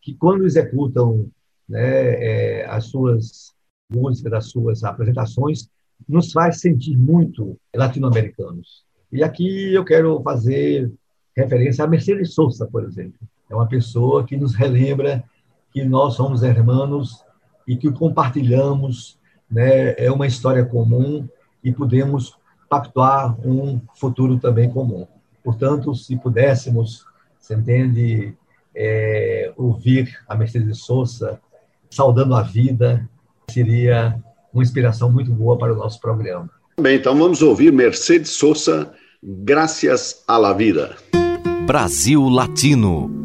que 0.01 0.13
quando 0.15 0.45
executam 0.45 1.29
né, 1.67 2.59
é, 2.61 2.65
as 2.65 2.87
suas 2.87 3.53
músicas, 3.89 4.33
as 4.33 4.49
suas 4.49 4.83
apresentações, 4.83 5.69
nos 6.07 6.33
faz 6.33 6.59
sentir 6.59 6.97
muito 6.97 7.57
latino-americanos. 7.73 8.83
E 9.11 9.23
aqui 9.23 9.73
eu 9.73 9.85
quero 9.85 10.21
fazer 10.21 10.91
referência 11.37 11.85
a 11.85 11.87
Mercedes 11.87 12.33
Sosa, 12.33 12.67
por 12.67 12.83
exemplo. 12.83 13.19
É 13.49 13.55
uma 13.55 13.67
pessoa 13.67 14.25
que 14.25 14.35
nos 14.35 14.55
relembra 14.55 15.23
que 15.71 15.85
nós 15.85 16.15
somos 16.15 16.43
irmãos 16.43 17.24
e 17.67 17.75
que 17.75 17.91
compartilhamos 17.91 19.17
né, 19.49 19.93
é 19.97 20.11
uma 20.11 20.27
história 20.27 20.65
comum 20.65 21.27
e 21.63 21.71
podemos 21.71 22.35
pactuar 22.69 23.35
um 23.45 23.79
futuro 23.95 24.39
também 24.39 24.69
comum. 24.69 25.07
Portanto, 25.43 25.93
se 25.95 26.15
pudéssemos, 26.17 27.05
se 27.39 27.53
entende, 27.53 28.33
é, 28.75 29.53
ouvir 29.55 30.17
a 30.27 30.35
Mercedes 30.35 30.79
Sosa 30.79 31.39
saudando 31.89 32.35
a 32.35 32.41
vida, 32.41 33.07
seria 33.49 34.19
uma 34.53 34.63
inspiração 34.63 35.11
muito 35.11 35.31
boa 35.31 35.57
para 35.57 35.73
o 35.73 35.75
nosso 35.75 35.99
programa. 35.99 36.49
Bem, 36.79 36.97
então 36.97 37.17
vamos 37.17 37.41
ouvir 37.41 37.71
Mercedes 37.71 38.31
Sosa, 38.31 38.91
Gracias 39.23 40.23
a 40.27 40.37
la 40.37 40.53
Vida. 40.53 40.95
Brasil 41.65 42.29
Latino 42.29 43.24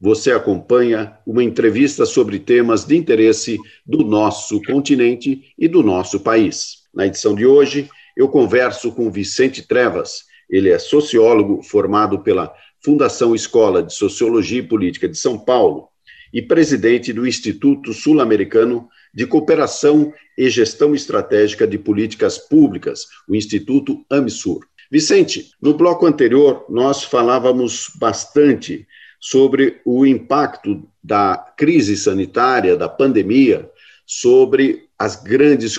você 0.00 0.30
acompanha 0.32 1.18
uma 1.26 1.42
entrevista 1.42 2.06
sobre 2.06 2.38
temas 2.38 2.84
de 2.84 2.96
interesse 2.96 3.58
do 3.84 4.04
nosso 4.04 4.62
continente 4.62 5.52
e 5.58 5.66
do 5.66 5.82
nosso 5.82 6.20
país. 6.20 6.84
Na 6.94 7.06
edição 7.06 7.34
de 7.34 7.44
hoje, 7.44 7.88
eu 8.16 8.28
converso 8.28 8.92
com 8.92 9.10
Vicente 9.10 9.66
Trevas. 9.66 10.24
Ele 10.48 10.70
é 10.70 10.78
sociólogo 10.78 11.62
formado 11.62 12.20
pela 12.20 12.52
Fundação 12.84 13.34
Escola 13.34 13.82
de 13.82 13.92
Sociologia 13.92 14.60
e 14.60 14.66
Política 14.66 15.08
de 15.08 15.18
São 15.18 15.38
Paulo 15.38 15.88
e 16.32 16.40
presidente 16.40 17.12
do 17.12 17.26
Instituto 17.26 17.92
Sul-Americano 17.92 18.88
de 19.12 19.26
Cooperação 19.26 20.12
e 20.36 20.48
Gestão 20.48 20.94
Estratégica 20.94 21.66
de 21.66 21.78
Políticas 21.78 22.38
Públicas, 22.38 23.06
o 23.28 23.34
Instituto 23.34 24.04
AMSUR. 24.10 24.60
Vicente, 24.90 25.50
no 25.60 25.74
bloco 25.74 26.06
anterior, 26.06 26.64
nós 26.68 27.04
falávamos 27.04 27.90
bastante 27.98 28.86
sobre 29.20 29.80
o 29.84 30.06
impacto 30.06 30.88
da 31.02 31.36
crise 31.56 31.96
sanitária, 31.96 32.76
da 32.76 32.88
pandemia, 32.88 33.70
sobre 34.06 34.88
as 34.98 35.16
grandes 35.22 35.78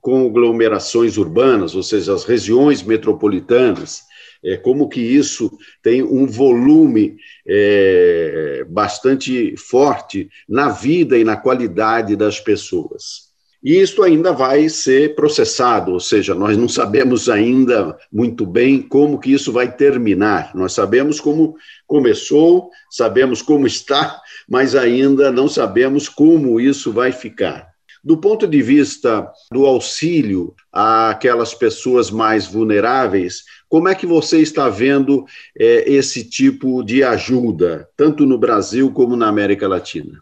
conglomerações 0.00 1.16
urbanas, 1.16 1.74
ou 1.74 1.82
seja, 1.82 2.14
as 2.14 2.24
regiões 2.24 2.82
metropolitanas, 2.82 4.02
é, 4.44 4.56
como 4.56 4.88
que 4.88 5.00
isso 5.00 5.56
tem 5.82 6.02
um 6.02 6.26
volume 6.26 7.16
é, 7.46 8.66
bastante 8.68 9.56
forte 9.56 10.28
na 10.48 10.68
vida 10.68 11.16
e 11.16 11.24
na 11.24 11.36
qualidade 11.36 12.16
das 12.16 12.40
pessoas. 12.40 13.31
E 13.62 13.80
isso 13.80 14.02
ainda 14.02 14.32
vai 14.32 14.68
ser 14.68 15.14
processado, 15.14 15.92
ou 15.92 16.00
seja, 16.00 16.34
nós 16.34 16.56
não 16.56 16.68
sabemos 16.68 17.28
ainda 17.28 17.96
muito 18.12 18.44
bem 18.44 18.82
como 18.82 19.20
que 19.20 19.32
isso 19.32 19.52
vai 19.52 19.70
terminar. 19.70 20.50
Nós 20.52 20.72
sabemos 20.72 21.20
como 21.20 21.54
começou, 21.86 22.70
sabemos 22.90 23.40
como 23.40 23.64
está, 23.68 24.20
mas 24.48 24.74
ainda 24.74 25.30
não 25.30 25.46
sabemos 25.46 26.08
como 26.08 26.60
isso 26.60 26.92
vai 26.92 27.12
ficar. 27.12 27.70
Do 28.04 28.16
ponto 28.16 28.48
de 28.48 28.60
vista 28.60 29.30
do 29.52 29.64
auxílio 29.64 30.56
àquelas 30.72 31.54
pessoas 31.54 32.10
mais 32.10 32.48
vulneráveis, 32.48 33.44
como 33.68 33.88
é 33.88 33.94
que 33.94 34.06
você 34.06 34.40
está 34.40 34.68
vendo 34.68 35.24
é, 35.56 35.88
esse 35.88 36.28
tipo 36.28 36.82
de 36.82 37.04
ajuda, 37.04 37.88
tanto 37.96 38.26
no 38.26 38.36
Brasil 38.36 38.90
como 38.90 39.14
na 39.14 39.28
América 39.28 39.68
Latina? 39.68 40.20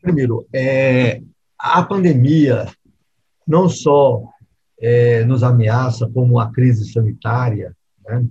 Primeiro, 0.00 0.46
é, 0.52 1.20
a 1.58 1.82
pandemia 1.82 2.66
não 3.46 3.68
só 3.68 4.22
é, 4.80 5.24
nos 5.24 5.42
ameaça 5.42 6.08
como 6.08 6.38
a 6.38 6.50
crise 6.50 6.92
sanitária, 6.92 7.74
né, 8.04 8.26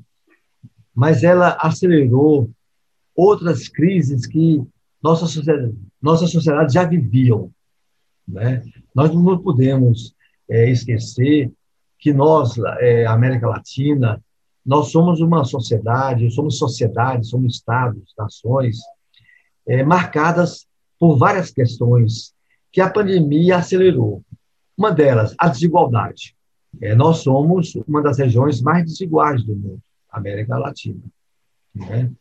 mas 0.93 1.23
ela 1.23 1.57
acelerou 1.59 2.49
outras 3.15 3.67
crises 3.67 4.25
que 4.25 4.63
nossa 5.01 5.25
sociedade, 5.27 5.75
nossa 6.01 6.27
sociedade 6.27 6.73
já 6.73 6.83
viviam. 6.83 7.51
Né? 8.27 8.63
Nós 8.93 9.13
não 9.13 9.37
podemos 9.37 10.15
é, 10.49 10.69
esquecer 10.69 11.51
que 11.99 12.13
nós, 12.13 12.57
é, 12.79 13.05
América 13.05 13.47
Latina, 13.47 14.21
nós 14.65 14.91
somos 14.91 15.21
uma 15.21 15.43
sociedade, 15.43 16.31
somos 16.31 16.57
sociedades, 16.57 17.29
somos 17.29 17.55
estados, 17.55 18.13
nações, 18.17 18.77
é, 19.67 19.83
marcadas 19.83 20.67
por 20.99 21.17
várias 21.17 21.51
questões 21.51 22.34
que 22.75 22.81
a 22.81 22.89
pandemia 22.89 23.55
acelerou. 23.55 24.21
Uma 24.77 24.91
delas, 24.91 25.33
a 25.37 25.47
desigualdade. 25.47 26.35
É, 26.81 26.93
nós 26.93 27.19
somos 27.19 27.73
uma 27.87 28.03
das 28.03 28.17
regiões 28.17 28.61
mais 28.61 28.83
desiguais 28.83 29.45
do 29.45 29.55
mundo, 29.55 29.79
América 30.11 30.57
Latina. 30.57 30.99
Né? 31.73 32.11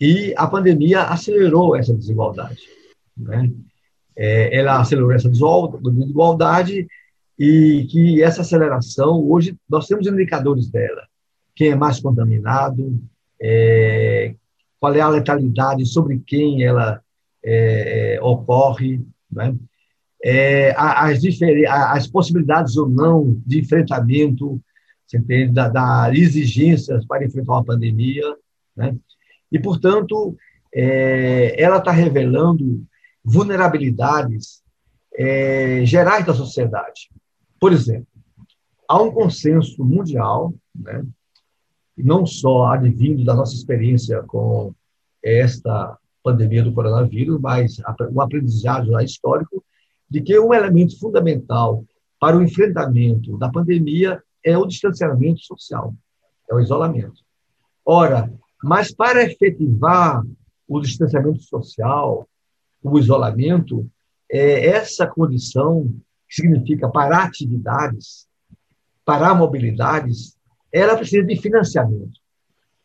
E 0.00 0.34
a 0.36 0.48
pandemia 0.48 1.02
acelerou 1.02 1.76
essa 1.76 1.94
desigualdade. 1.94 2.62
Né? 3.16 3.52
É, 4.16 4.58
ela 4.58 4.80
acelerou 4.80 5.12
essa 5.12 5.30
desigualdade 5.30 6.88
e 7.38 7.86
que 7.88 8.20
essa 8.20 8.40
aceleração, 8.40 9.24
hoje, 9.30 9.56
nós 9.70 9.86
temos 9.86 10.08
indicadores 10.08 10.68
dela. 10.68 11.06
Quem 11.54 11.70
é 11.70 11.76
mais 11.76 12.00
contaminado, 12.00 13.00
é, 13.40 14.34
qual 14.80 14.92
é 14.92 15.00
a 15.00 15.08
letalidade, 15.08 15.86
sobre 15.86 16.20
quem 16.26 16.64
ela 16.64 17.00
é, 17.44 18.16
é 18.16 18.20
ocorre, 18.20 19.00
né? 19.30 19.54
É, 20.26 20.74
as, 20.74 21.20
as 21.68 22.06
possibilidades 22.06 22.78
ou 22.78 22.88
não 22.88 23.42
de 23.44 23.60
enfrentamento, 23.60 24.58
entende, 25.14 25.52
da, 25.52 25.68
da 25.68 26.10
exigências 26.12 27.04
para 27.06 27.24
enfrentar 27.24 27.52
uma 27.52 27.64
pandemia, 27.64 28.24
né? 28.74 28.96
E, 29.52 29.58
portanto, 29.58 30.34
é, 30.74 31.62
ela 31.62 31.76
está 31.76 31.92
revelando 31.92 32.82
vulnerabilidades 33.22 34.62
é, 35.14 35.84
gerais 35.84 36.24
da 36.24 36.32
sociedade. 36.32 37.10
Por 37.60 37.72
exemplo, 37.72 38.08
há 38.88 39.00
um 39.00 39.12
consenso 39.12 39.84
mundial, 39.84 40.52
né, 40.74 41.04
não 41.96 42.26
só 42.26 42.66
advindo 42.72 43.24
da 43.24 43.34
nossa 43.34 43.54
experiência 43.54 44.22
com 44.22 44.74
esta 45.22 45.96
pandemia 46.22 46.62
do 46.62 46.72
coronavírus, 46.72 47.40
mas 47.40 47.76
um 48.10 48.20
aprendizado 48.20 48.90
histórico 49.04 49.62
de 50.14 50.22
que 50.22 50.38
um 50.38 50.54
elemento 50.54 50.96
fundamental 50.96 51.84
para 52.20 52.38
o 52.38 52.42
enfrentamento 52.42 53.36
da 53.36 53.50
pandemia 53.50 54.22
é 54.44 54.56
o 54.56 54.64
distanciamento 54.64 55.40
social, 55.40 55.92
é 56.48 56.54
o 56.54 56.60
isolamento. 56.60 57.20
Ora, 57.84 58.32
mas 58.62 58.94
para 58.94 59.24
efetivar 59.24 60.24
o 60.68 60.80
distanciamento 60.80 61.42
social, 61.42 62.28
o 62.80 62.96
isolamento, 62.96 63.90
é 64.30 64.68
essa 64.68 65.04
condição 65.04 65.92
que 66.28 66.36
significa 66.36 66.88
parar 66.88 67.24
atividades, 67.24 68.28
parar 69.04 69.34
mobilidades, 69.34 70.38
ela 70.72 70.96
precisa 70.96 71.26
de 71.26 71.34
financiamento. 71.42 72.20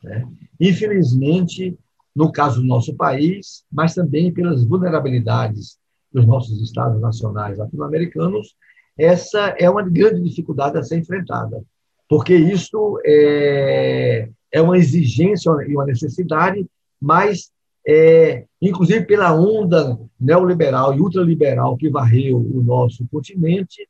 Né? 0.04 0.28
Infelizmente, 0.60 1.78
no 2.16 2.32
caso 2.32 2.60
do 2.60 2.68
nosso 2.68 2.96
país, 2.96 3.64
mas 3.72 3.94
também 3.94 4.34
pelas 4.34 4.64
vulnerabilidades 4.64 5.78
dos 6.12 6.26
nossos 6.26 6.62
estados 6.62 7.00
nacionais 7.00 7.58
latino-americanos, 7.58 8.56
essa 8.98 9.56
é 9.58 9.70
uma 9.70 9.84
grande 9.84 10.22
dificuldade 10.22 10.78
a 10.78 10.84
ser 10.84 10.98
enfrentada, 10.98 11.64
porque 12.08 12.36
isso 12.36 13.00
é, 13.06 14.30
é 14.52 14.62
uma 14.62 14.78
exigência 14.78 15.50
e 15.68 15.74
uma 15.74 15.86
necessidade, 15.86 16.66
mas, 17.00 17.52
é, 17.88 18.46
inclusive 18.62 19.06
pela 19.06 19.34
onda 19.34 19.98
neoliberal 20.20 20.94
e 20.94 21.00
ultraliberal 21.00 21.78
que 21.78 21.90
varreu 21.90 22.38
o 22.38 22.62
nosso 22.62 23.08
continente, 23.12 23.88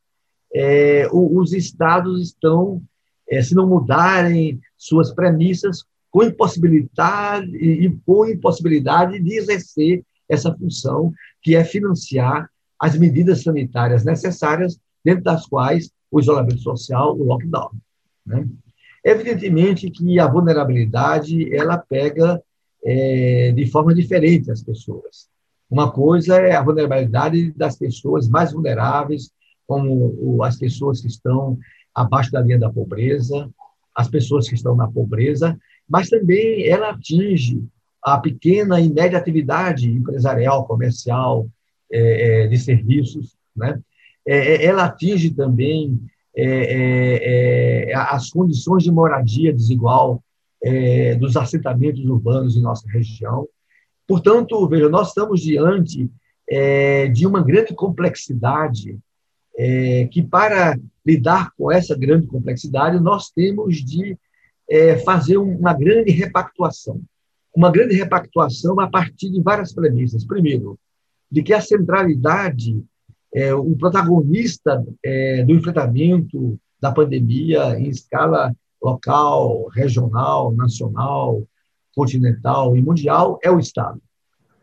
é, 0.54 1.08
os 1.12 1.54
estados 1.54 2.22
estão, 2.22 2.82
é, 3.28 3.42
se 3.42 3.56
não 3.56 3.68
mudarem 3.68 4.60
suas 4.78 5.12
premissas, 5.12 5.84
com 6.12 6.24
impossibilidade 6.24 7.56
e 7.56 7.90
com 8.06 8.26
impossibilidade 8.26 9.20
de 9.20 9.38
exercer 9.38 10.04
essa 10.28 10.54
função 10.56 11.14
que 11.42 11.56
é 11.56 11.64
financiar 11.64 12.50
as 12.80 12.98
medidas 12.98 13.44
sanitárias 13.44 14.06
necessárias, 14.06 14.80
dentro 15.04 15.24
das 15.24 15.46
quais 15.46 15.92
o 16.12 16.20
isolamento 16.20 16.60
social, 16.60 17.18
o 17.18 17.24
lockdown. 17.24 17.72
Né? 18.26 18.48
Evidentemente 19.04 19.90
que 19.90 20.20
a 20.20 20.28
vulnerabilidade 20.28 21.54
ela 21.56 21.78
pega 21.78 22.42
é, 22.84 23.52
de 23.52 23.66
forma 23.68 23.94
diferente 23.94 24.52
as 24.52 24.64
pessoas. 24.64 25.30
Uma 25.70 25.92
coisa 25.92 26.38
é 26.38 26.56
a 26.56 26.64
vulnerabilidade 26.64 27.52
das 27.52 27.78
pessoas 27.78 28.28
mais 28.28 28.52
vulneráveis, 28.52 29.32
como 29.68 30.44
as 30.44 30.58
pessoas 30.58 31.02
que 31.02 31.08
estão 31.08 31.58
abaixo 31.94 32.32
da 32.32 32.42
linha 32.42 32.58
da 32.58 32.72
pobreza, 32.72 33.50
as 33.96 34.08
pessoas 34.08 34.48
que 34.48 34.56
estão 34.56 34.76
na 34.76 34.90
pobreza, 34.90 35.60
mas 35.88 36.10
também 36.10 36.68
ela 36.68 36.92
atinge 36.92 37.64
a 38.02 38.18
pequena 38.18 38.80
e 38.80 38.90
média 38.92 39.18
atividade 39.18 39.90
empresarial, 39.90 40.66
comercial, 40.66 41.48
é, 41.92 42.44
é, 42.44 42.48
de 42.48 42.58
serviços, 42.58 43.36
né? 43.56 43.80
É, 44.26 44.38
é 44.38 44.66
ela 44.66 44.86
atinge 44.86 45.32
também 45.32 46.00
é, 46.36 47.90
é, 47.90 47.96
as 47.96 48.30
condições 48.30 48.84
de 48.84 48.92
moradia 48.92 49.52
desigual 49.52 50.24
dos 51.20 51.38
assentamentos 51.38 52.04
urbanos 52.04 52.58
em 52.58 52.62
nossa 52.62 52.86
região. 52.90 53.48
Portanto, 54.06 54.68
veja, 54.68 54.90
nós 54.90 55.08
estamos 55.08 55.40
diante 55.40 56.12
de 57.14 57.26
uma 57.26 57.42
grande 57.42 57.74
complexidade 57.74 59.00
que, 60.12 60.22
para 60.22 60.78
lidar 61.06 61.54
com 61.58 61.72
essa 61.72 61.98
grande 61.98 62.28
complexidade, 62.28 63.00
nós 63.00 63.30
temos 63.30 63.78
de 63.78 64.18
fazer 65.06 65.38
uma 65.38 65.74
grande 65.74 66.12
repactuação. 66.12 67.02
Uma 67.56 67.72
grande 67.72 67.96
repactuação 67.96 68.80
a 68.80 68.88
partir 68.88 69.30
de 69.30 69.42
várias 69.42 69.74
premissas. 69.74 70.26
Primeiro, 70.26 70.78
de 71.32 71.44
que 71.44 71.54
a 71.54 71.62
centralidade, 71.62 72.84
é, 73.34 73.54
o 73.54 73.76
protagonista 73.76 74.84
é, 75.04 75.44
do 75.44 75.54
enfrentamento 75.54 76.60
da 76.82 76.92
pandemia 76.92 77.80
em 77.80 77.90
escala 77.90 78.56
local, 78.82 79.68
regional, 79.68 80.54
nacional, 80.54 81.44
continental 81.94 82.76
e 82.76 82.82
mundial 82.82 83.38
é 83.44 83.52
o 83.52 83.60
Estado. 83.60 84.02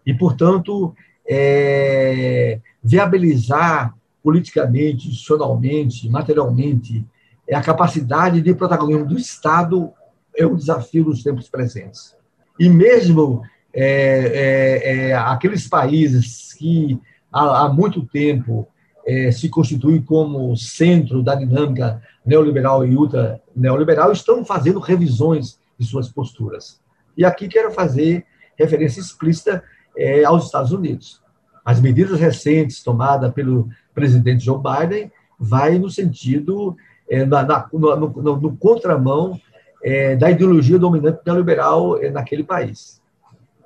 E, 0.04 0.14
portanto, 0.14 0.94
é, 1.28 2.60
viabilizar 2.82 3.94
politicamente, 4.22 5.08
institucionalmente, 5.08 6.08
materialmente 6.08 7.04
é 7.48 7.54
a 7.54 7.62
capacidade 7.62 8.40
de 8.40 8.54
protagonismo 8.54 9.06
do 9.06 9.16
Estado 9.16 9.92
é 10.36 10.44
o 10.44 10.56
desafio 10.56 11.04
dos 11.04 11.22
tempos 11.22 11.48
presentes. 11.48 12.15
E 12.58 12.68
mesmo 12.68 13.42
é, 13.72 13.84
é, 13.84 15.08
é, 15.08 15.14
aqueles 15.14 15.68
países 15.68 16.52
que 16.54 16.98
há, 17.32 17.64
há 17.64 17.68
muito 17.68 18.04
tempo 18.06 18.66
é, 19.06 19.30
se 19.30 19.48
constituem 19.48 20.02
como 20.02 20.56
centro 20.56 21.22
da 21.22 21.34
dinâmica 21.34 22.02
neoliberal 22.24 22.86
e 22.86 22.96
ultra 22.96 23.40
neoliberal 23.54 24.10
estão 24.10 24.44
fazendo 24.44 24.80
revisões 24.80 25.58
de 25.78 25.86
suas 25.86 26.08
posturas. 26.08 26.80
E 27.16 27.24
aqui 27.24 27.48
quero 27.48 27.70
fazer 27.70 28.24
referência 28.58 29.00
explícita 29.00 29.62
é, 29.96 30.24
aos 30.24 30.46
Estados 30.46 30.72
Unidos. 30.72 31.22
As 31.64 31.80
medidas 31.80 32.18
recentes 32.18 32.82
tomadas 32.82 33.32
pelo 33.32 33.68
presidente 33.94 34.44
Joe 34.44 34.58
Biden 34.60 35.10
vai 35.38 35.78
no 35.78 35.90
sentido 35.90 36.76
é, 37.08 37.24
na, 37.24 37.42
na, 37.42 37.68
no, 37.72 37.96
no, 37.96 38.40
no, 38.40 38.56
contramão 38.56 39.40
é, 39.86 40.16
da 40.16 40.28
ideologia 40.28 40.80
dominante 40.80 41.20
neoliberal 41.24 42.02
é, 42.02 42.10
naquele 42.10 42.42
país. 42.42 43.00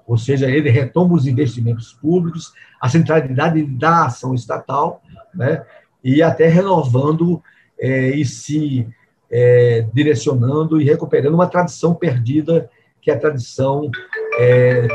Ou 0.06 0.18
seja, 0.18 0.50
ele 0.50 0.68
retoma 0.68 1.14
os 1.14 1.26
investimentos 1.26 1.94
públicos, 1.94 2.52
a 2.78 2.90
centralidade 2.90 3.64
da 3.64 4.04
ação 4.04 4.34
estatal, 4.34 5.00
né, 5.34 5.64
e 6.04 6.22
até 6.22 6.46
renovando 6.46 7.42
é, 7.78 8.10
e 8.10 8.22
se 8.26 8.86
é, 9.30 9.86
direcionando 9.94 10.78
e 10.78 10.84
recuperando 10.84 11.32
uma 11.32 11.46
tradição 11.46 11.94
perdida, 11.94 12.68
que 13.00 13.10
é 13.10 13.14
a 13.14 13.18
tradição 13.18 13.90
é, 14.38 14.86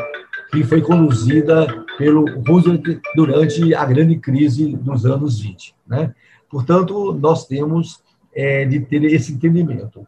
que 0.51 0.63
foi 0.63 0.79
conduzida 0.79 1.65
pelo 1.97 2.23
Roosevelt 2.43 3.01
durante 3.15 3.73
a 3.73 3.83
grande 3.83 4.17
crise 4.17 4.75
dos 4.75 5.07
anos 5.07 5.39
20. 5.39 5.73
Né? 5.87 6.13
Portanto, 6.51 7.13
nós 7.13 7.47
temos 7.47 8.03
é, 8.31 8.63
de 8.65 8.79
ter 8.79 9.03
esse 9.05 9.33
entendimento. 9.33 10.05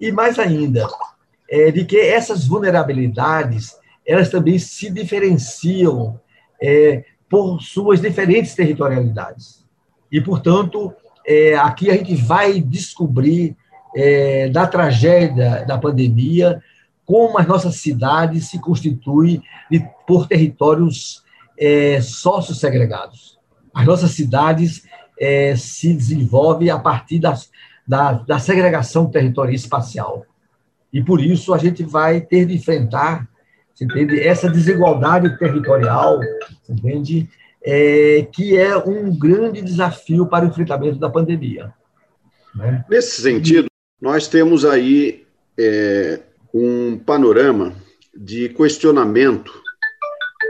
E 0.00 0.10
mais 0.10 0.38
ainda, 0.38 0.88
é, 1.50 1.70
de 1.70 1.84
que 1.84 1.98
essas 1.98 2.46
vulnerabilidades, 2.46 3.76
elas 4.06 4.30
também 4.30 4.58
se 4.58 4.90
diferenciam 4.90 6.18
é, 6.62 7.04
por 7.28 7.60
suas 7.60 8.00
diferentes 8.00 8.54
territorialidades. 8.54 9.64
E, 10.10 10.20
portanto, 10.20 10.92
é, 11.26 11.54
aqui 11.56 11.90
a 11.90 11.96
gente 11.96 12.14
vai 12.14 12.60
descobrir 12.60 13.56
é, 13.94 14.48
da 14.48 14.66
tragédia 14.66 15.64
da 15.66 15.76
pandemia 15.76 16.62
como 17.04 17.38
as 17.38 17.46
nossas 17.46 17.76
cidades 17.76 18.48
se 18.48 18.60
constituem 18.60 19.42
de, 19.70 19.84
por 20.06 20.28
territórios 20.28 21.24
é, 21.58 22.00
sócio-segregados. 22.00 23.38
As 23.74 23.84
nossas 23.84 24.12
cidades 24.12 24.84
é, 25.20 25.54
se 25.56 25.92
desenvolvem 25.92 26.70
a 26.70 26.78
partir 26.78 27.18
das, 27.18 27.50
da, 27.90 28.12
da 28.12 28.38
segregação 28.38 29.10
territorial 29.10 29.52
espacial. 29.52 30.24
E 30.92 31.02
por 31.02 31.20
isso 31.20 31.52
a 31.52 31.58
gente 31.58 31.82
vai 31.82 32.20
ter 32.20 32.46
de 32.46 32.54
enfrentar, 32.54 33.28
entende, 33.80 34.20
essa 34.20 34.48
desigualdade 34.48 35.36
territorial, 35.36 36.20
entende, 36.68 37.28
é, 37.60 38.28
que 38.32 38.56
é 38.56 38.76
um 38.76 39.18
grande 39.18 39.60
desafio 39.60 40.24
para 40.24 40.44
o 40.44 40.48
enfrentamento 40.48 41.00
da 41.00 41.10
pandemia. 41.10 41.74
Né? 42.54 42.84
Nesse 42.88 43.22
sentido, 43.22 43.66
nós 44.00 44.28
temos 44.28 44.64
aí 44.64 45.26
é, 45.58 46.20
um 46.54 46.96
panorama 46.96 47.74
de 48.16 48.50
questionamento 48.50 49.59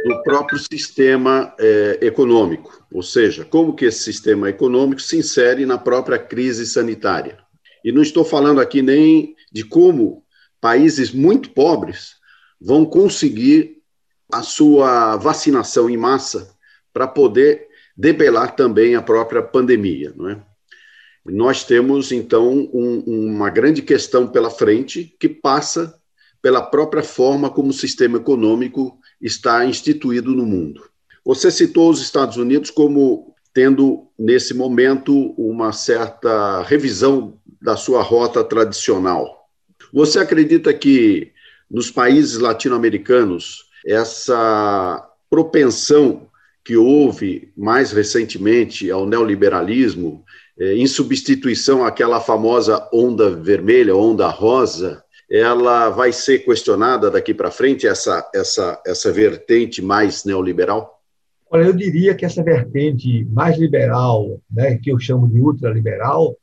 do 0.04 0.22
próprio 0.22 0.58
sistema 0.58 1.54
é, 1.58 1.98
econômico, 2.02 2.84
ou 2.92 3.02
seja, 3.02 3.44
como 3.44 3.74
que 3.74 3.84
esse 3.84 4.02
sistema 4.02 4.48
econômico 4.48 5.00
se 5.00 5.16
insere 5.18 5.66
na 5.66 5.76
própria 5.76 6.18
crise 6.18 6.66
sanitária. 6.66 7.38
E 7.84 7.90
não 7.90 8.02
estou 8.02 8.24
falando 8.24 8.60
aqui 8.60 8.82
nem 8.82 9.34
de 9.52 9.64
como 9.64 10.24
países 10.60 11.10
muito 11.10 11.50
pobres 11.50 12.14
vão 12.60 12.84
conseguir 12.84 13.78
a 14.32 14.42
sua 14.42 15.16
vacinação 15.16 15.90
em 15.90 15.96
massa 15.96 16.54
para 16.92 17.08
poder 17.08 17.66
debelar 17.96 18.54
também 18.54 18.94
a 18.94 19.02
própria 19.02 19.42
pandemia, 19.42 20.12
não 20.16 20.28
é? 20.28 20.42
Nós 21.24 21.64
temos, 21.64 22.12
então, 22.12 22.70
um, 22.72 23.02
uma 23.06 23.50
grande 23.50 23.82
questão 23.82 24.26
pela 24.26 24.50
frente 24.50 25.14
que 25.20 25.28
passa 25.28 25.94
pela 26.40 26.62
própria 26.62 27.02
forma 27.02 27.50
como 27.50 27.68
o 27.68 27.74
sistema 27.74 28.16
econômico 28.16 28.98
está 29.20 29.64
instituído 29.64 30.34
no 30.34 30.46
mundo. 30.46 30.82
Você 31.24 31.50
citou 31.50 31.90
os 31.90 32.00
Estados 32.00 32.36
Unidos 32.36 32.70
como 32.70 33.34
tendo, 33.52 34.06
nesse 34.18 34.54
momento, 34.54 35.32
uma 35.36 35.72
certa 35.72 36.62
revisão 36.62 37.34
da 37.60 37.76
sua 37.76 38.02
rota 38.02 38.42
tradicional. 38.44 39.48
Você 39.92 40.18
acredita 40.18 40.72
que 40.72 41.32
nos 41.70 41.90
países 41.90 42.38
latino-americanos 42.38 43.64
essa 43.86 45.06
propensão 45.28 46.28
que 46.64 46.76
houve 46.76 47.52
mais 47.56 47.92
recentemente 47.92 48.90
ao 48.90 49.06
neoliberalismo, 49.06 50.24
é, 50.58 50.74
em 50.74 50.86
substituição 50.86 51.84
àquela 51.84 52.20
famosa 52.20 52.86
onda 52.92 53.30
vermelha, 53.30 53.96
onda 53.96 54.28
rosa, 54.28 55.02
ela 55.30 55.90
vai 55.90 56.12
ser 56.12 56.40
questionada 56.40 57.10
daqui 57.10 57.32
para 57.32 57.50
frente, 57.50 57.86
essa, 57.86 58.28
essa, 58.34 58.82
essa 58.84 59.12
vertente 59.12 59.80
mais 59.80 60.24
neoliberal? 60.24 61.00
Olha, 61.48 61.64
eu 61.64 61.72
diria 61.72 62.14
que 62.14 62.24
essa 62.24 62.42
vertente 62.42 63.24
mais 63.26 63.56
liberal, 63.56 64.40
né, 64.50 64.76
que 64.76 64.90
eu 64.90 64.98
chamo 64.98 65.28
de 65.28 65.40
ultraliberal, 65.40 66.36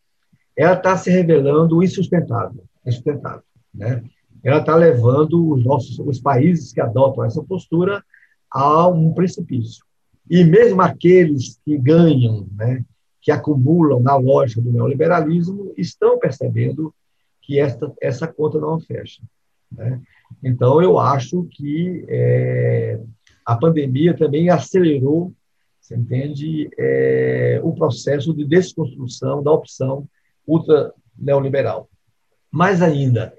ela 0.55 0.73
está 0.73 0.95
se 0.97 1.09
revelando 1.09 1.83
insustentável, 1.83 2.63
insustentável, 2.85 3.43
né? 3.73 4.03
Ela 4.43 4.59
está 4.59 4.75
levando 4.75 5.51
os 5.51 5.63
nossos 5.65 5.99
os 5.99 6.19
países 6.19 6.71
que 6.71 6.79
adotam 6.79 7.23
essa 7.25 7.43
postura 7.43 8.03
a 8.51 8.87
um 8.87 9.13
precipício. 9.13 9.83
E 10.29 10.43
mesmo 10.43 10.81
aqueles 10.81 11.59
que 11.63 11.77
ganham, 11.77 12.47
né, 12.55 12.83
que 13.21 13.31
acumulam 13.31 13.99
na 13.99 14.15
lógica 14.15 14.61
do 14.61 14.71
neoliberalismo, 14.71 15.73
estão 15.77 16.17
percebendo 16.17 16.93
que 17.47 17.57
esta, 17.57 17.91
essa 18.01 18.27
conta 18.27 18.59
não 18.59 18.77
fecha. 18.77 19.23
Né? 19.71 20.01
Então, 20.43 20.81
eu 20.81 20.99
acho 20.99 21.47
que 21.51 22.05
é, 22.09 22.99
a 23.45 23.55
pandemia 23.55 24.13
também 24.13 24.49
acelerou, 24.49 25.33
você 25.79 25.95
entende, 25.95 26.69
é, 26.77 27.61
o 27.63 27.73
processo 27.73 28.33
de 28.35 28.43
desconstrução 28.43 29.41
da 29.41 29.51
opção 29.51 30.05
ultra 30.45 30.93
neoliberal. 31.17 31.89
Mais 32.51 32.81
ainda, 32.81 33.33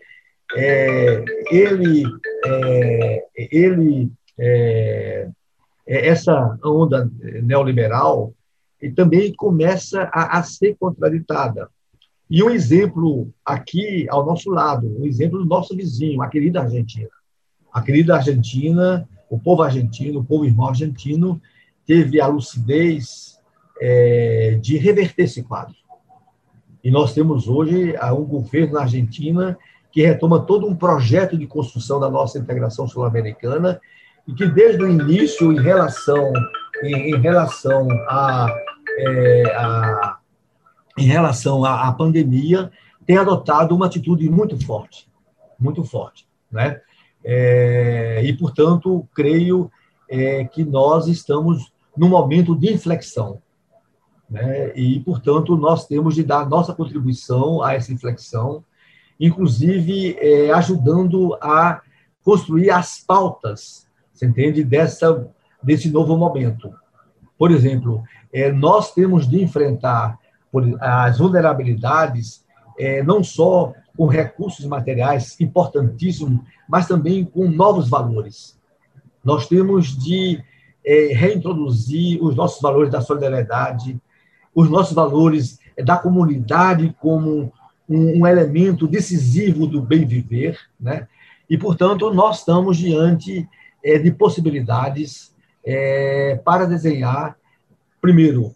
é, 0.56 1.22
ele, 1.50 2.04
é, 2.46 3.24
ele 3.36 4.10
é, 4.38 5.28
é, 5.86 6.08
essa 6.08 6.58
onda 6.64 7.10
neoliberal 7.42 8.32
e 8.80 8.90
também 8.90 9.34
começa 9.34 10.08
a, 10.12 10.38
a, 10.38 10.42
ser 10.42 10.74
contraditada. 10.80 11.68
E 12.30 12.42
um 12.42 12.50
exemplo 12.50 13.32
aqui 13.44 14.06
ao 14.10 14.24
nosso 14.24 14.50
lado, 14.50 14.86
um 14.98 15.06
exemplo 15.06 15.38
do 15.38 15.46
nosso 15.46 15.74
vizinho, 15.74 16.20
a 16.20 16.28
querida 16.28 16.60
Argentina. 16.60 17.08
A 17.72 17.80
querida 17.80 18.16
Argentina, 18.16 19.08
o 19.30 19.38
povo 19.38 19.62
argentino, 19.62 20.20
o 20.20 20.24
povo 20.24 20.44
irmão 20.44 20.68
argentino, 20.68 21.40
teve 21.86 22.20
a 22.20 22.26
lucidez 22.26 23.38
é, 23.80 24.58
de 24.60 24.76
reverter 24.76 25.22
esse 25.22 25.42
quadro. 25.42 25.74
E 26.84 26.90
nós 26.90 27.14
temos 27.14 27.48
hoje 27.48 27.94
um 28.12 28.24
governo 28.24 28.74
na 28.74 28.82
Argentina 28.82 29.58
que 29.90 30.02
retoma 30.02 30.40
todo 30.40 30.66
um 30.66 30.76
projeto 30.76 31.36
de 31.36 31.46
construção 31.46 31.98
da 31.98 32.10
nossa 32.10 32.38
integração 32.38 32.86
sul-americana 32.86 33.80
e 34.26 34.34
que 34.34 34.46
desde 34.46 34.82
o 34.82 34.88
início, 34.88 35.50
em 35.50 35.60
relação, 35.60 36.32
em, 36.82 37.14
em 37.14 37.20
relação 37.20 37.88
a, 38.06 38.54
é, 38.98 39.42
a, 39.56 40.17
em 40.98 41.06
relação 41.06 41.64
à, 41.64 41.88
à, 41.88 41.92
pandemia, 41.92 42.70
tem 43.06 43.16
adotado 43.16 43.74
uma 43.74 43.86
atitude 43.86 44.28
muito 44.28 44.62
forte, 44.64 45.08
muito 45.58 45.84
forte, 45.84 46.26
né? 46.50 46.80
É, 47.24 48.22
e 48.24 48.32
portanto 48.36 49.06
creio 49.14 49.70
é, 50.08 50.44
que 50.44 50.64
nós 50.64 51.08
estamos 51.08 51.72
num 51.96 52.08
momento 52.08 52.54
de 52.54 52.72
inflexão, 52.72 53.40
né? 54.30 54.72
E 54.76 55.00
portanto 55.00 55.56
nós 55.56 55.86
temos 55.86 56.14
de 56.14 56.22
dar 56.22 56.48
nossa 56.48 56.74
contribuição 56.74 57.62
a 57.62 57.74
essa 57.74 57.92
inflexão, 57.92 58.64
inclusive 59.18 60.16
é, 60.18 60.50
ajudando 60.52 61.36
a 61.40 61.80
construir 62.22 62.70
as 62.70 63.00
pautas 63.00 63.88
você 64.18 64.26
entende? 64.26 64.64
Dessa, 64.64 65.28
desse 65.62 65.88
novo 65.90 66.16
momento. 66.16 66.74
Por 67.38 67.52
exemplo, 67.52 68.02
é, 68.32 68.50
nós 68.50 68.92
temos 68.92 69.28
de 69.28 69.40
enfrentar 69.40 70.17
as 70.80 71.18
vulnerabilidades 71.18 72.44
é, 72.78 73.02
não 73.02 73.22
só 73.22 73.72
com 73.96 74.06
recursos 74.06 74.64
materiais 74.64 75.38
importantíssimos, 75.40 76.40
mas 76.68 76.86
também 76.86 77.24
com 77.24 77.48
novos 77.48 77.88
valores. 77.88 78.56
Nós 79.24 79.48
temos 79.48 79.96
de 79.96 80.42
é, 80.86 81.12
reintroduzir 81.12 82.22
os 82.22 82.36
nossos 82.36 82.62
valores 82.62 82.90
da 82.90 83.00
solidariedade, 83.00 84.00
os 84.54 84.70
nossos 84.70 84.94
valores 84.94 85.58
da 85.84 85.96
comunidade 85.96 86.94
como 87.00 87.52
um, 87.88 88.20
um 88.20 88.26
elemento 88.26 88.86
decisivo 88.86 89.66
do 89.66 89.82
bem 89.82 90.06
viver, 90.06 90.58
né? 90.80 91.08
E, 91.50 91.56
portanto, 91.56 92.12
nós 92.12 92.40
estamos 92.40 92.76
diante 92.76 93.48
é, 93.82 93.98
de 93.98 94.10
possibilidades 94.10 95.34
é, 95.64 96.40
para 96.44 96.66
desenhar, 96.66 97.36
primeiro, 98.00 98.54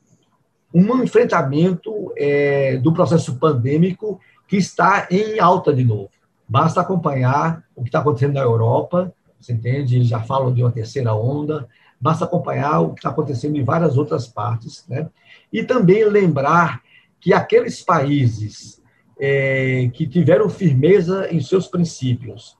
um 0.74 1.02
enfrentamento 1.02 2.12
é, 2.16 2.76
do 2.78 2.92
processo 2.92 3.36
pandêmico 3.36 4.20
que 4.48 4.56
está 4.56 5.06
em 5.10 5.38
alta 5.38 5.72
de 5.72 5.84
novo. 5.84 6.10
Basta 6.48 6.80
acompanhar 6.80 7.64
o 7.74 7.82
que 7.82 7.88
está 7.88 8.00
acontecendo 8.00 8.34
na 8.34 8.40
Europa, 8.40 9.12
você 9.40 9.52
entende? 9.52 10.04
Já 10.04 10.20
falam 10.20 10.52
de 10.52 10.62
uma 10.62 10.70
terceira 10.70 11.14
onda. 11.14 11.68
Basta 12.00 12.24
acompanhar 12.24 12.80
o 12.80 12.94
que 12.94 13.00
está 13.00 13.10
acontecendo 13.10 13.56
em 13.56 13.64
várias 13.64 13.96
outras 13.96 14.26
partes, 14.26 14.84
né? 14.88 15.08
E 15.52 15.62
também 15.62 16.04
lembrar 16.04 16.80
que 17.20 17.32
aqueles 17.32 17.82
países 17.82 18.82
é, 19.20 19.88
que 19.92 20.06
tiveram 20.06 20.48
firmeza 20.48 21.28
em 21.32 21.40
seus 21.40 21.66
princípios, 21.68 22.56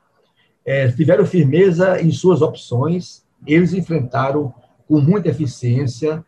é, 0.65 0.89
tiveram 0.89 1.27
firmeza 1.27 2.01
em 2.01 2.11
suas 2.11 2.41
opções, 2.41 3.25
eles 3.47 3.73
enfrentaram 3.73 4.55
com 4.87 5.01
muita 5.01 5.29
eficiência 5.29 6.25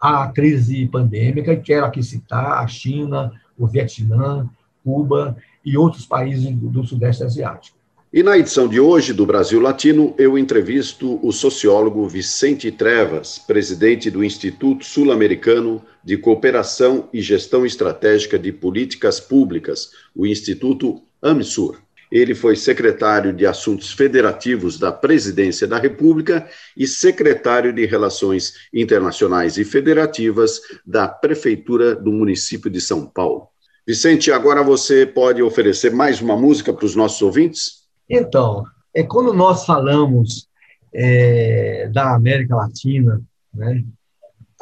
a 0.00 0.28
crise 0.28 0.86
pandêmica, 0.86 1.56
quero 1.56 1.86
aqui 1.86 2.02
citar 2.02 2.58
a 2.62 2.66
China, 2.66 3.32
o 3.58 3.66
Vietnã, 3.66 4.48
Cuba 4.84 5.36
e 5.64 5.76
outros 5.76 6.06
países 6.06 6.54
do 6.54 6.84
Sudeste 6.84 7.24
Asiático. 7.24 7.76
E 8.12 8.22
na 8.22 8.38
edição 8.38 8.68
de 8.68 8.78
hoje 8.80 9.12
do 9.12 9.26
Brasil 9.26 9.60
Latino, 9.60 10.14
eu 10.16 10.38
entrevisto 10.38 11.18
o 11.26 11.32
sociólogo 11.32 12.08
Vicente 12.08 12.70
Trevas, 12.70 13.38
presidente 13.38 14.10
do 14.10 14.24
Instituto 14.24 14.84
Sul-Americano 14.84 15.82
de 16.04 16.16
Cooperação 16.16 17.08
e 17.12 17.20
Gestão 17.20 17.66
Estratégica 17.66 18.38
de 18.38 18.52
Políticas 18.52 19.18
Públicas, 19.18 19.90
o 20.14 20.24
Instituto 20.24 21.02
AMSUR. 21.20 21.85
Ele 22.10 22.34
foi 22.34 22.56
secretário 22.56 23.32
de 23.32 23.46
Assuntos 23.46 23.92
Federativos 23.92 24.78
da 24.78 24.92
Presidência 24.92 25.66
da 25.66 25.78
República 25.78 26.48
e 26.76 26.86
secretário 26.86 27.72
de 27.72 27.84
Relações 27.86 28.54
Internacionais 28.72 29.56
e 29.58 29.64
Federativas 29.64 30.60
da 30.84 31.08
Prefeitura 31.08 31.94
do 31.94 32.12
município 32.12 32.70
de 32.70 32.80
São 32.80 33.06
Paulo. 33.06 33.48
Vicente, 33.86 34.32
agora 34.32 34.62
você 34.62 35.06
pode 35.06 35.42
oferecer 35.42 35.92
mais 35.92 36.20
uma 36.20 36.36
música 36.36 36.72
para 36.72 36.84
os 36.84 36.96
nossos 36.96 37.22
ouvintes? 37.22 37.86
Então, 38.08 38.64
é 38.92 39.02
quando 39.02 39.32
nós 39.32 39.64
falamos 39.64 40.48
é, 40.92 41.88
da 41.92 42.14
América 42.14 42.56
Latina, 42.56 43.20
né, 43.54 43.84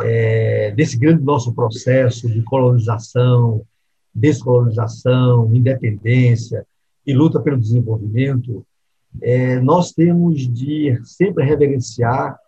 é, 0.01 0.73
desse 0.73 0.99
grande 0.99 1.23
nosso 1.23 1.55
processo 1.55 2.29
de 2.29 2.43
colonização, 2.43 3.63
descolonização, 4.15 5.51
independência, 5.55 6.67
e 7.07 7.13
luta 7.13 7.41
pelo 7.41 7.61
desenvolvimento, 7.61 8.65
é, 9.21 9.61
nós 9.61 9.93
temos 9.93 10.49
de 10.49 10.99
sempre 11.05 11.45
reverenciar 11.45 12.39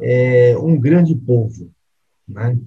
é, 0.00 0.56
um 0.58 0.78
grande 0.78 1.14
povo, 1.14 1.70
né? 2.26 2.58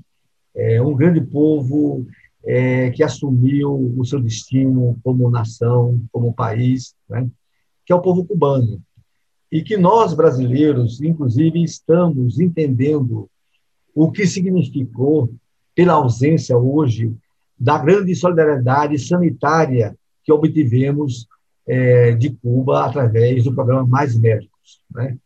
É, 0.56 0.82
um 0.82 0.95
grande 0.95 1.21
povo 1.21 2.06
é, 2.43 2.89
que 2.91 3.04
assumiu 3.04 3.93
o 3.97 4.06
seu 4.06 4.19
destino 4.19 4.97
como 5.04 5.30
nação, 5.30 6.02
como 6.12 6.34
país, 6.34 6.95
né? 7.10 7.30
que 7.86 7.93
é 7.93 7.95
o 7.95 8.02
povo 8.02 8.25
cubano. 8.25 8.82
E 9.52 9.63
que 9.63 9.78
nós, 9.78 10.13
brasileiros, 10.13 11.02
inclusive, 11.02 11.63
estamos 11.63 12.39
entendendo 12.39 13.30
o 13.95 14.12
que 14.12 14.28
significou, 14.28 15.34
pela 15.75 15.93
ausência 15.93 16.58
hoje, 16.58 17.13
da 17.58 17.78
grande 17.78 18.15
solidariedade 18.15 18.97
sanitária 18.99 19.95
que 20.29 20.31
obtivemos 20.31 21.27
é, 21.67 22.11
de 22.11 22.29
Cuba 22.29 22.85
através 22.85 23.43
do 23.43 23.53
programa 23.53 23.85
Mais 23.85 24.15
Médicos. 24.15 24.81
Né? 24.93 25.17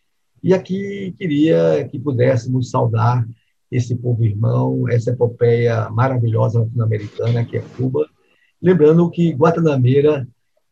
E 0.42 0.54
aqui 0.54 1.14
queria 1.18 1.88
que 1.90 2.00
pudéssemos 2.00 2.70
saudar 2.70 3.26
esse 3.70 3.96
povo 3.96 4.24
irmão, 4.24 4.88
essa 4.88 5.10
epopeia 5.10 5.90
maravilhosa 5.90 6.60
latino-americana 6.60 7.44
que 7.44 7.58
é 7.58 7.64
Cuba, 7.76 8.08
lembrando 8.62 9.10
que 9.10 9.32
Guantanameira 9.32 10.28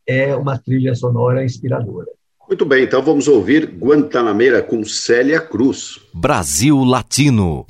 é 0.08 0.36
uma 0.36 0.58
trilha 0.58 0.94
sonora 0.96 1.44
inspiradora. 1.44 2.08
Muito 2.48 2.66
bem, 2.66 2.84
então 2.84 3.02
vamos 3.02 3.28
ouvir 3.28 3.66
Guantanameira 3.66 4.62
com 4.62 4.84
Célia 4.84 5.40
Cruz. 5.40 6.00
Brasil 6.14 6.84
Latino. 6.84 7.66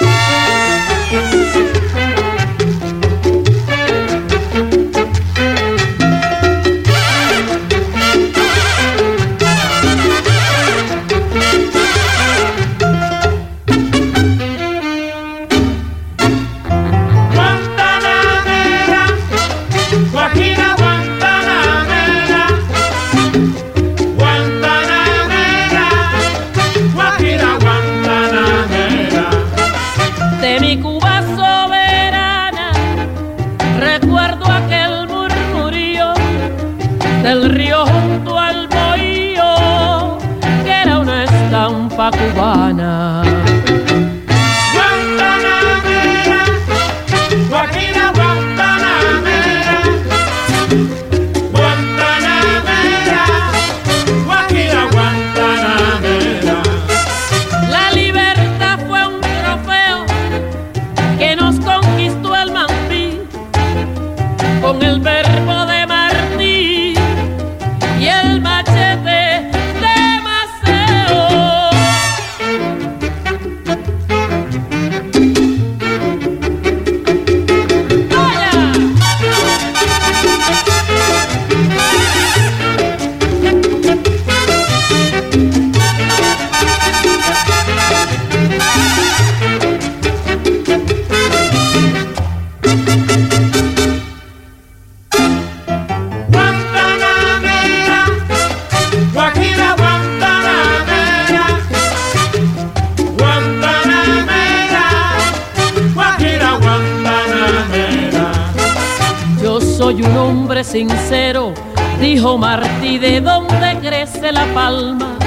Sincero, 110.63 111.53
dijo 111.99 112.37
Martí, 112.37 112.97
¿de 112.97 113.19
dónde 113.19 113.77
crece 113.81 114.31
la 114.31 114.45
palma? 114.53 115.17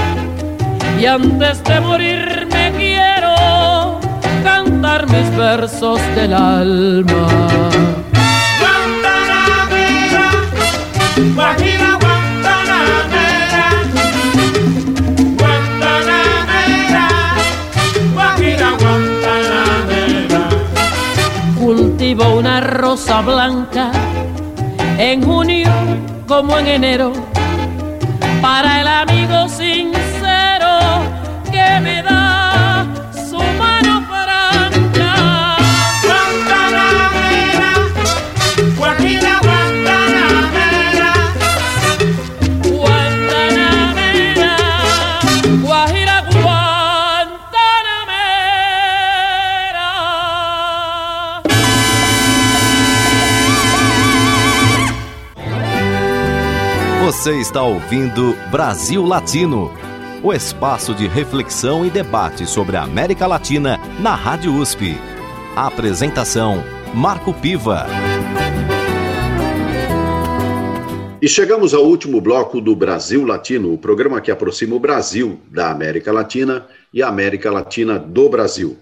Y 0.98 1.06
antes 1.06 1.62
de 1.64 1.80
morir 1.80 2.46
me 2.50 2.72
quiero 2.72 3.98
cantar 4.42 5.06
mis 5.10 5.36
versos 5.36 6.00
del 6.14 6.32
alma. 6.32 7.26
Guantanamera, 8.60 10.30
Guajira 11.34 11.98
Guantanamera, 12.00 13.66
Guantanamera, 15.40 17.08
Guajira 18.14 18.70
Guantanamera. 18.80 20.48
Cultivo 21.58 22.36
una 22.36 22.60
rosa 22.60 23.20
blanca 23.20 23.90
en 24.98 25.22
junio 25.22 25.70
como 26.26 26.58
en 26.58 26.66
enero, 26.66 27.12
para 28.40 28.80
el 28.80 28.88
amigo 28.88 29.48
sincero 29.48 30.03
Você 57.24 57.40
está 57.40 57.62
ouvindo 57.62 58.36
Brasil 58.50 59.02
Latino, 59.02 59.72
o 60.22 60.30
espaço 60.30 60.94
de 60.94 61.08
reflexão 61.08 61.82
e 61.86 61.88
debate 61.88 62.46
sobre 62.46 62.76
a 62.76 62.82
América 62.82 63.26
Latina 63.26 63.80
na 63.98 64.14
Rádio 64.14 64.54
USP. 64.54 64.94
A 65.56 65.66
apresentação: 65.66 66.62
Marco 66.92 67.32
Piva. 67.32 67.86
E 71.22 71.26
chegamos 71.26 71.72
ao 71.72 71.86
último 71.86 72.20
bloco 72.20 72.60
do 72.60 72.76
Brasil 72.76 73.24
Latino, 73.24 73.72
o 73.72 73.78
programa 73.78 74.20
que 74.20 74.30
aproxima 74.30 74.76
o 74.76 74.78
Brasil 74.78 75.40
da 75.50 75.70
América 75.70 76.12
Latina 76.12 76.66
e 76.92 77.02
a 77.02 77.08
América 77.08 77.50
Latina 77.50 77.98
do 77.98 78.28
Brasil. 78.28 78.76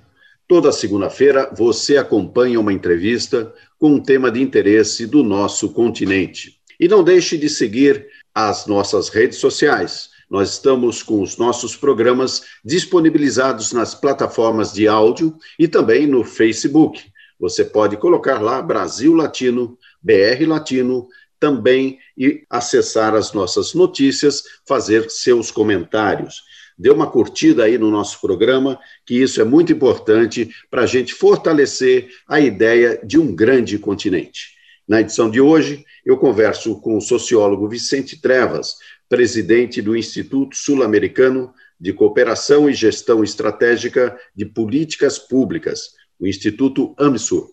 Toda 0.48 0.72
segunda-feira 0.72 1.48
você 1.56 1.96
acompanha 1.96 2.58
uma 2.58 2.72
entrevista 2.72 3.54
com 3.78 3.92
um 3.92 4.00
tema 4.00 4.32
de 4.32 4.42
interesse 4.42 5.06
do 5.06 5.22
nosso 5.22 5.68
continente. 5.68 6.60
E 6.80 6.88
não 6.88 7.04
deixe 7.04 7.38
de 7.38 7.48
seguir 7.48 8.04
as 8.34 8.66
nossas 8.66 9.08
redes 9.08 9.38
sociais. 9.38 10.10
Nós 10.30 10.52
estamos 10.52 11.02
com 11.02 11.20
os 11.20 11.36
nossos 11.36 11.76
programas 11.76 12.42
disponibilizados 12.64 13.72
nas 13.72 13.94
plataformas 13.94 14.72
de 14.72 14.88
áudio 14.88 15.36
e 15.58 15.68
também 15.68 16.06
no 16.06 16.24
Facebook. 16.24 17.02
Você 17.38 17.64
pode 17.64 17.96
colocar 17.96 18.40
lá 18.40 18.62
Brasil 18.62 19.14
Latino, 19.14 19.76
BR 20.02 20.46
Latino, 20.46 21.08
também 21.38 21.98
e 22.16 22.44
acessar 22.48 23.14
as 23.14 23.32
nossas 23.32 23.74
notícias, 23.74 24.44
fazer 24.66 25.10
seus 25.10 25.50
comentários. 25.50 26.42
Dê 26.78 26.88
uma 26.88 27.10
curtida 27.10 27.64
aí 27.64 27.76
no 27.76 27.90
nosso 27.90 28.20
programa, 28.20 28.78
que 29.04 29.20
isso 29.20 29.40
é 29.40 29.44
muito 29.44 29.72
importante 29.72 30.48
para 30.70 30.82
a 30.82 30.86
gente 30.86 31.12
fortalecer 31.12 32.08
a 32.26 32.40
ideia 32.40 33.00
de 33.04 33.18
um 33.18 33.34
grande 33.34 33.78
continente. 33.78 34.61
Na 34.86 35.00
edição 35.00 35.30
de 35.30 35.40
hoje, 35.40 35.84
eu 36.04 36.16
converso 36.18 36.80
com 36.80 36.96
o 36.96 37.00
sociólogo 37.00 37.68
Vicente 37.68 38.20
Trevas, 38.20 38.76
presidente 39.08 39.80
do 39.80 39.96
Instituto 39.96 40.56
Sul-Americano 40.56 41.52
de 41.78 41.92
Cooperação 41.92 42.68
e 42.68 42.74
Gestão 42.74 43.22
Estratégica 43.22 44.18
de 44.34 44.44
Políticas 44.44 45.18
Públicas, 45.18 45.90
o 46.18 46.26
Instituto 46.26 46.94
AMSUR. 46.98 47.50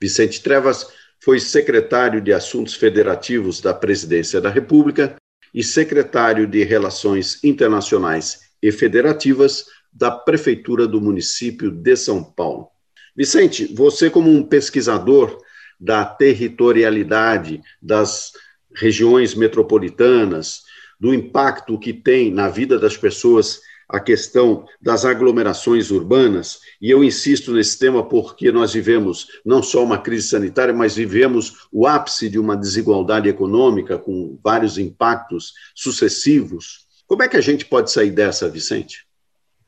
Vicente 0.00 0.42
Trevas 0.42 0.86
foi 1.22 1.40
secretário 1.40 2.20
de 2.20 2.32
Assuntos 2.32 2.74
Federativos 2.74 3.60
da 3.60 3.72
Presidência 3.72 4.40
da 4.40 4.50
República 4.50 5.16
e 5.52 5.62
secretário 5.62 6.46
de 6.46 6.62
Relações 6.64 7.42
Internacionais 7.42 8.40
e 8.62 8.70
Federativas 8.70 9.64
da 9.92 10.10
Prefeitura 10.10 10.86
do 10.86 11.00
município 11.00 11.70
de 11.70 11.96
São 11.96 12.22
Paulo. 12.22 12.68
Vicente, 13.16 13.72
você, 13.74 14.10
como 14.10 14.30
um 14.30 14.42
pesquisador 14.42 15.38
da 15.78 16.04
territorialidade 16.04 17.60
das 17.80 18.32
regiões 18.74 19.34
metropolitanas, 19.34 20.62
do 20.98 21.12
impacto 21.12 21.78
que 21.78 21.92
tem 21.92 22.30
na 22.30 22.48
vida 22.48 22.78
das 22.78 22.96
pessoas 22.96 23.60
a 23.88 24.00
questão 24.00 24.66
das 24.80 25.04
aglomerações 25.04 25.90
urbanas, 25.90 26.58
e 26.80 26.90
eu 26.90 27.04
insisto 27.04 27.52
nesse 27.52 27.78
tema 27.78 28.04
porque 28.04 28.50
nós 28.50 28.72
vivemos 28.72 29.28
não 29.44 29.62
só 29.62 29.84
uma 29.84 29.98
crise 29.98 30.28
sanitária, 30.28 30.74
mas 30.74 30.96
vivemos 30.96 31.68
o 31.70 31.86
ápice 31.86 32.28
de 32.28 32.38
uma 32.38 32.56
desigualdade 32.56 33.28
econômica 33.28 33.96
com 33.96 34.38
vários 34.42 34.76
impactos 34.76 35.52
sucessivos. 35.74 36.86
Como 37.06 37.22
é 37.22 37.28
que 37.28 37.36
a 37.36 37.40
gente 37.40 37.64
pode 37.64 37.92
sair 37.92 38.10
dessa, 38.10 38.48
Vicente? 38.48 39.06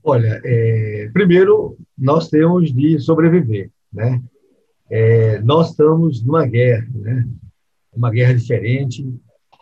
Olha, 0.02 0.40
é, 0.44 1.10
primeiro, 1.12 1.76
nós 1.96 2.28
temos 2.28 2.72
de 2.72 2.98
sobreviver, 2.98 3.70
né? 3.92 4.20
É, 4.90 5.40
nós 5.40 5.70
estamos 5.70 6.22
numa 6.24 6.46
guerra, 6.46 6.86
né? 6.94 7.28
uma 7.92 8.10
guerra 8.10 8.34
diferente, 8.34 9.04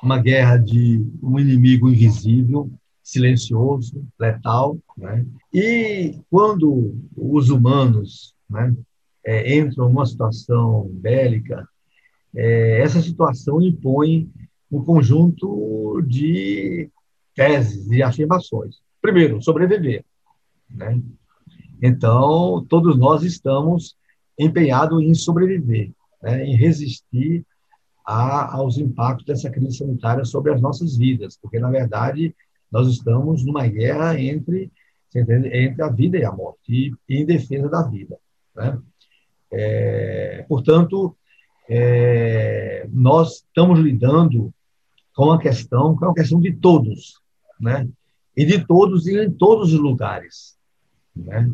uma 0.02 0.18
guerra 0.20 0.56
de 0.56 1.04
um 1.22 1.38
inimigo 1.38 1.88
invisível, 1.88 2.70
silencioso, 3.02 4.04
letal. 4.18 4.78
Né? 4.96 5.26
E 5.52 6.20
quando 6.30 6.94
os 7.16 7.50
humanos 7.50 8.34
né, 8.48 8.74
é, 9.24 9.58
entram 9.58 9.88
numa 9.88 10.06
situação 10.06 10.88
bélica, 10.92 11.66
é, 12.34 12.80
essa 12.80 13.00
situação 13.00 13.60
impõe 13.62 14.30
um 14.70 14.82
conjunto 14.84 16.02
de 16.06 16.90
teses 17.34 17.90
e 17.90 18.02
afirmações. 18.02 18.76
Primeiro, 19.00 19.42
sobreviver. 19.42 20.04
Né? 20.68 21.00
Então, 21.80 22.64
todos 22.68 22.98
nós 22.98 23.22
estamos 23.22 23.96
empenhado 24.38 25.00
em 25.00 25.14
sobreviver, 25.14 25.92
né, 26.22 26.44
em 26.44 26.56
resistir 26.56 27.44
a, 28.04 28.56
aos 28.56 28.78
impactos 28.78 29.26
dessa 29.26 29.50
crise 29.50 29.78
sanitária 29.78 30.24
sobre 30.24 30.52
as 30.52 30.60
nossas 30.60 30.96
vidas, 30.96 31.36
porque, 31.40 31.58
na 31.58 31.70
verdade, 31.70 32.34
nós 32.70 32.88
estamos 32.88 33.44
numa 33.44 33.66
guerra 33.66 34.20
entre, 34.20 34.70
entre 35.14 35.82
a 35.82 35.88
vida 35.88 36.18
e 36.18 36.24
a 36.24 36.32
morte, 36.32 36.58
e, 36.68 36.92
em 37.08 37.24
defesa 37.24 37.68
da 37.68 37.82
vida. 37.82 38.16
Né? 38.54 38.78
É, 39.52 40.44
portanto, 40.48 41.16
é, 41.68 42.86
nós 42.92 43.36
estamos 43.36 43.80
lidando 43.80 44.52
com 45.14 45.32
a 45.32 45.40
questão, 45.40 45.96
com 45.96 46.06
a 46.06 46.14
questão 46.14 46.40
de 46.40 46.52
todos, 46.52 47.20
né? 47.58 47.88
e 48.36 48.44
de 48.44 48.64
todos 48.66 49.06
e 49.06 49.18
em 49.18 49.30
todos 49.30 49.72
os 49.72 49.80
lugares. 49.80 50.56
Né? 51.14 51.50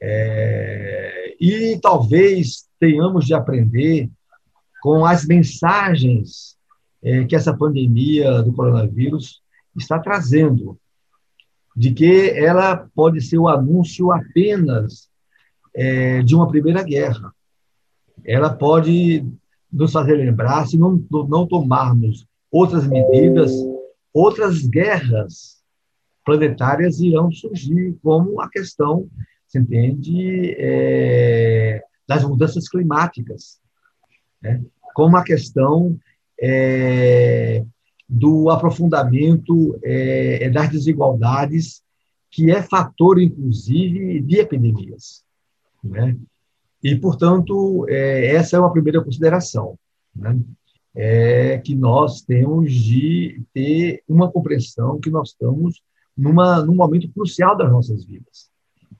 É, 0.00 1.23
e 1.40 1.78
talvez 1.80 2.66
tenhamos 2.78 3.26
de 3.26 3.34
aprender 3.34 4.10
com 4.82 5.04
as 5.04 5.24
mensagens 5.26 6.56
é, 7.02 7.24
que 7.24 7.36
essa 7.36 7.56
pandemia 7.56 8.42
do 8.42 8.52
coronavírus 8.52 9.42
está 9.76 9.98
trazendo, 9.98 10.78
de 11.76 11.92
que 11.92 12.30
ela 12.30 12.88
pode 12.94 13.20
ser 13.20 13.38
o 13.38 13.48
anúncio 13.48 14.12
apenas 14.12 15.08
é, 15.74 16.22
de 16.22 16.34
uma 16.34 16.48
primeira 16.48 16.82
guerra. 16.82 17.32
Ela 18.24 18.50
pode 18.50 19.26
nos 19.72 19.92
fazer 19.92 20.14
lembrar, 20.14 20.66
se 20.66 20.78
não, 20.78 21.04
não 21.28 21.46
tomarmos 21.46 22.26
outras 22.50 22.86
medidas, 22.86 23.50
outras 24.12 24.66
guerras 24.66 25.62
planetárias 26.24 27.00
irão 27.00 27.30
surgir, 27.30 27.96
como 28.02 28.40
a 28.40 28.48
questão, 28.48 29.08
entende, 29.58 30.54
é, 30.58 31.82
das 32.06 32.24
mudanças 32.24 32.68
climáticas, 32.68 33.58
né? 34.42 34.62
como 34.94 35.16
a 35.16 35.24
questão 35.24 35.98
é, 36.40 37.64
do 38.08 38.50
aprofundamento 38.50 39.78
é, 39.82 40.50
das 40.50 40.70
desigualdades, 40.70 41.82
que 42.30 42.50
é 42.50 42.62
fator, 42.62 43.20
inclusive, 43.20 44.20
de 44.20 44.38
epidemias. 44.38 45.24
Né? 45.82 46.16
E, 46.82 46.96
portanto, 46.96 47.86
é, 47.88 48.34
essa 48.34 48.56
é 48.56 48.60
uma 48.60 48.72
primeira 48.72 49.02
consideração. 49.02 49.78
Né? 50.14 50.38
É 50.96 51.58
que 51.58 51.74
nós 51.74 52.22
temos 52.22 52.72
de 52.72 53.42
ter 53.52 54.02
uma 54.08 54.30
compreensão 54.30 55.00
que 55.00 55.10
nós 55.10 55.30
estamos 55.30 55.82
numa, 56.16 56.64
num 56.64 56.74
momento 56.74 57.08
crucial 57.12 57.56
das 57.56 57.70
nossas 57.70 58.04
vidas. 58.04 58.53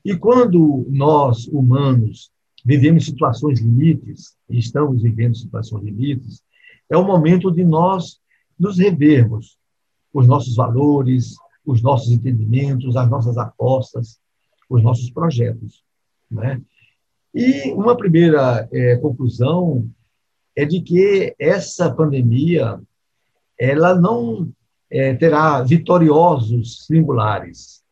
E 0.05 0.17
quando 0.17 0.87
nós, 0.89 1.47
humanos, 1.47 2.31
vivemos 2.65 3.05
situações 3.05 3.61
limites, 3.61 4.37
e 4.49 4.59
estamos 4.59 5.03
vivendo 5.03 5.37
situações 5.37 5.85
limites, 5.85 6.43
é 6.91 6.97
o 6.97 7.05
momento 7.05 7.51
de 7.51 7.65
nós 7.65 8.21
nos 8.59 8.79
revermos 8.79 9.59
os 10.13 10.27
nossos 10.27 10.55
valores, 10.55 11.35
os 11.65 11.83
nossos 11.83 12.13
entendimentos, 12.13 12.97
as 12.97 13.09
nossas 13.11 13.37
apostas, 13.37 14.21
os 14.69 14.83
nossos 14.83 15.11
projetos. 15.11 15.83
Né? 16.31 16.61
E 17.35 17.73
uma 17.73 17.97
primeira 17.97 18.69
é, 18.73 18.97
conclusão 18.97 19.89
é 20.55 20.65
de 20.65 20.81
que 20.81 21.35
essa 21.39 21.93
pandemia 21.93 22.81
ela 23.59 23.95
não 23.95 24.49
é, 24.91 25.15
terá 25.15 25.63
vitoriosos 25.63 26.87
singulares. 26.87 27.84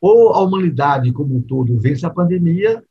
Ou 0.00 0.32
a 0.32 0.42
humanidade 0.42 1.12
como 1.12 1.36
um 1.36 1.42
todo 1.42 1.78
vence 1.78 2.04
a 2.06 2.10
pandemia, 2.10 2.82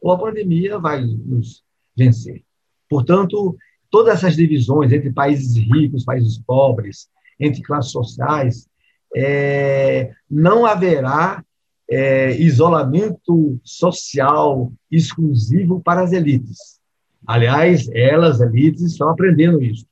ou 0.00 0.12
a 0.12 0.18
pandemia 0.18 0.78
vai 0.78 1.02
nos 1.02 1.62
vencer. 1.96 2.42
Portanto, 2.88 3.56
todas 3.90 4.16
essas 4.16 4.36
divisões 4.36 4.92
entre 4.92 5.12
países 5.12 5.56
ricos, 5.56 6.04
países 6.04 6.38
pobres, 6.38 7.08
entre 7.38 7.62
classes 7.62 7.92
sociais, 7.92 8.68
é, 9.14 10.12
não 10.30 10.64
haverá 10.64 11.44
é, 11.90 12.36
isolamento 12.40 13.58
social 13.64 14.72
exclusivo 14.90 15.80
para 15.80 16.02
as 16.02 16.12
elites. 16.12 16.80
Aliás, 17.26 17.88
elas, 17.92 18.40
elites, 18.40 18.82
estão 18.82 19.10
aprendendo 19.10 19.62
isso. 19.62 19.86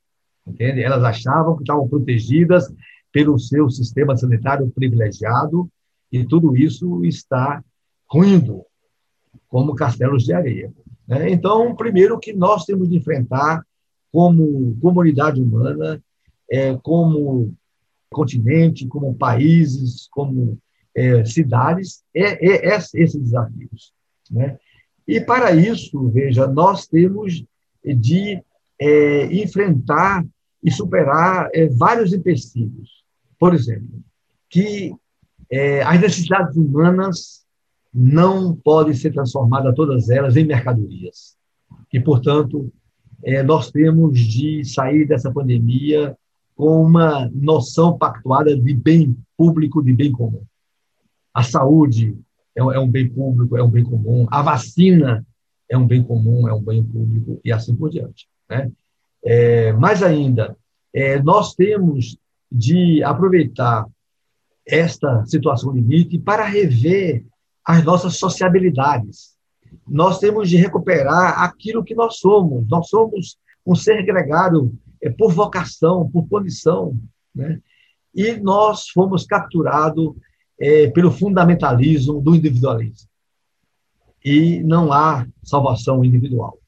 Entende? 0.47 0.83
Elas 0.83 1.03
achavam 1.05 1.57
que 1.57 1.63
estavam 1.63 1.89
protegidas 1.89 2.73
pelo 3.13 3.39
seu 3.39 3.69
sistema 3.69 4.17
sanitário 4.17 4.71
privilegiado 4.71 5.69
e 6.11 6.25
tudo 6.25 6.57
isso 6.57 7.05
está 7.05 7.63
ruindo 8.11 8.65
como 9.49 9.75
castelos 9.75 10.25
de 10.25 10.33
areia. 10.33 10.73
Né? 11.07 11.31
Então, 11.31 11.75
primeiro 11.75 12.19
que 12.19 12.33
nós 12.33 12.65
temos 12.65 12.89
de 12.89 12.97
enfrentar 12.97 13.65
como 14.11 14.77
comunidade 14.81 15.41
humana, 15.41 16.03
é, 16.51 16.75
como 16.77 17.55
continente, 18.11 18.87
como 18.87 19.15
países, 19.15 20.09
como 20.11 20.59
é, 20.95 21.25
cidades, 21.25 22.03
é, 22.15 22.45
é, 22.45 22.75
é 22.75 22.77
esses 22.77 23.21
desafios. 23.21 23.93
Né? 24.31 24.59
E 25.07 25.21
para 25.21 25.55
isso, 25.55 26.09
veja, 26.09 26.47
nós 26.47 26.87
temos 26.87 27.45
de 27.85 28.43
é, 28.79 29.27
enfrentar 29.27 30.25
e 30.63 30.71
superar 30.71 31.49
é, 31.55 31.67
vários 31.69 32.13
empecilhos. 32.13 33.05
Por 33.39 33.55
exemplo, 33.55 34.03
que 34.51 34.95
é, 35.51 35.83
as 35.83 36.01
necessidades 36.01 36.57
humanas 36.57 37.45
não 37.93 38.55
podem 38.55 38.95
ser 38.95 39.13
transformadas, 39.13 39.75
todas 39.75 40.11
elas, 40.11 40.37
em 40.37 40.45
mercadorias. 40.45 41.37
E, 41.93 41.99
portanto, 41.99 42.71
é, 43.25 43.43
nós 43.43 43.71
temos 43.71 44.19
de 44.19 44.65
sair 44.65 45.07
dessa 45.07 45.33
pandemia 45.33 46.17
com 46.55 46.83
uma 46.83 47.31
noção 47.33 47.97
pactuada 47.97 48.57
de 48.57 48.75
bem 48.75 49.17
público, 49.37 49.83
de 49.83 49.93
bem 49.93 50.13
comum. 50.13 50.43
A 51.33 51.43
saúde 51.43 52.17
é, 52.57 52.61
é 52.61 52.79
um 52.79 52.91
bem 52.91 53.09
público, 53.09 53.57
é 53.57 53.63
um 53.63 53.71
bem 53.71 53.85
comum. 53.85 54.27
A 54.31 54.43
vacina 54.43 55.25
é 55.69 55.79
um 55.79 55.87
bem 55.87 56.03
comum, 56.03 56.49
é 56.49 56.55
um 56.55 56.63
bem 56.63 56.83
público, 56.83 57.41
e 57.45 57.53
assim 57.53 57.75
por 57.75 57.91
diante. 57.91 58.29
Né? 58.49 58.71
É, 59.25 59.73
mais 59.73 60.03
ainda, 60.03 60.57
é, 60.93 61.23
nós 61.23 61.55
temos 61.55 62.17
de 62.51 63.03
aproveitar 63.03 63.87
esta 64.69 65.25
situação 65.25 65.73
limite 65.73 66.19
para 66.19 66.45
rever 66.45 67.25
as 67.65 67.83
nossas 67.85 68.19
sociabilidades. 68.19 69.37
Nós 69.87 70.19
temos 70.19 70.49
de 70.49 70.57
recuperar 70.57 71.43
aquilo 71.43 71.85
que 71.85 71.95
nós 71.95 72.19
somos. 72.19 72.67
Nós 72.69 72.89
somos 72.89 73.39
um 73.67 73.75
ser 73.75 74.05
gregário 74.05 74.73
é, 75.03 75.11
por 75.11 75.33
vocação, 75.33 76.09
por 76.11 76.29
condição. 76.29 76.97
Né? 77.35 77.61
E 78.15 78.35
nós 78.35 78.89
fomos 78.89 79.27
capturados 79.27 80.15
é, 80.61 80.89
pelo 80.91 81.11
fundamentalismo 81.11 82.21
do 82.21 82.35
individualismo. 82.35 83.09
E 84.25 84.63
não 84.63 84.93
há 84.93 85.27
salvação 85.43 86.05
individual. 86.05 86.59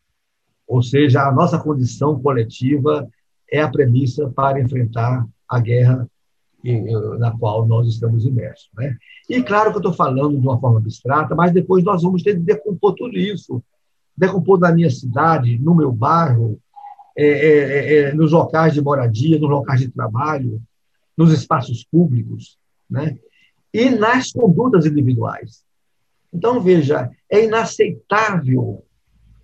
Ou 0.66 0.82
seja, 0.82 1.26
a 1.26 1.32
nossa 1.32 1.58
condição 1.58 2.20
coletiva 2.20 3.08
é 3.50 3.60
a 3.60 3.68
premissa 3.68 4.30
para 4.30 4.60
enfrentar 4.60 5.26
a 5.48 5.58
guerra 5.58 6.08
na 7.18 7.36
qual 7.38 7.66
nós 7.66 7.88
estamos 7.88 8.24
imersos. 8.24 8.68
Né? 8.76 8.96
E 9.28 9.42
claro 9.42 9.70
que 9.70 9.76
eu 9.76 9.80
estou 9.80 9.92
falando 9.92 10.38
de 10.38 10.46
uma 10.46 10.60
forma 10.60 10.78
abstrata, 10.78 11.34
mas 11.34 11.52
depois 11.52 11.84
nós 11.84 12.02
vamos 12.02 12.22
ter 12.22 12.34
de 12.34 12.42
decompor 12.42 12.94
tudo 12.94 13.16
isso. 13.16 13.62
Decompor 14.16 14.58
na 14.58 14.72
minha 14.72 14.90
cidade, 14.90 15.58
no 15.58 15.74
meu 15.74 15.90
bairro, 15.90 16.58
é, 17.16 17.26
é, 17.26 17.58
é, 17.58 17.94
é 18.02 18.14
nos 18.14 18.32
locais 18.32 18.74
de 18.74 18.82
moradia, 18.82 19.38
nos 19.38 19.50
locais 19.50 19.80
de 19.80 19.88
trabalho, 19.88 20.60
nos 21.16 21.32
espaços 21.32 21.84
públicos, 21.84 22.58
né? 22.88 23.18
e 23.72 23.88
nas 23.90 24.32
condutas 24.32 24.84
individuais. 24.84 25.62
Então, 26.32 26.60
veja, 26.60 27.10
é 27.30 27.44
inaceitável, 27.44 28.84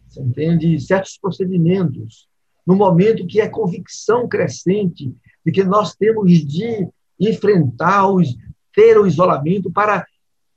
você 0.08 0.20
entende, 0.20 0.80
certos 0.80 1.18
procedimentos, 1.18 2.28
no 2.66 2.74
momento 2.74 3.26
que 3.26 3.40
é 3.40 3.48
convicção 3.48 4.28
crescente 4.28 5.14
de 5.44 5.52
que 5.52 5.62
nós 5.62 5.94
temos 5.94 6.32
de 6.44 6.88
enfrentar, 7.18 8.08
os, 8.08 8.36
ter 8.74 8.98
o 8.98 9.06
isolamento 9.06 9.70
para. 9.70 10.06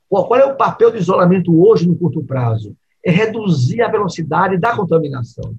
Qual 0.08 0.36
é 0.36 0.44
o 0.44 0.56
papel 0.56 0.90
do 0.90 0.98
isolamento 0.98 1.56
hoje 1.62 1.86
no 1.86 1.96
curto 1.96 2.22
prazo? 2.22 2.76
É 3.04 3.10
reduzir 3.10 3.80
a 3.80 3.90
velocidade 3.90 4.58
da 4.58 4.76
contaminação. 4.76 5.54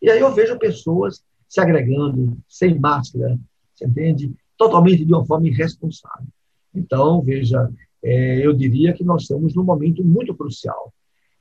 E 0.00 0.08
aí 0.08 0.20
eu 0.20 0.32
vejo 0.32 0.58
pessoas 0.58 1.22
se 1.48 1.60
agregando, 1.60 2.38
sem 2.48 2.78
máscara, 2.78 3.36
você 3.74 3.86
entende? 3.86 4.32
Totalmente 4.56 5.04
de 5.04 5.12
uma 5.12 5.26
forma 5.26 5.48
irresponsável. 5.48 6.26
Então, 6.72 7.20
veja, 7.20 7.68
é, 8.02 8.46
eu 8.46 8.52
diria 8.52 8.92
que 8.92 9.02
nós 9.02 9.22
estamos 9.22 9.54
num 9.54 9.64
momento 9.64 10.04
muito 10.04 10.34
crucial. 10.34 10.92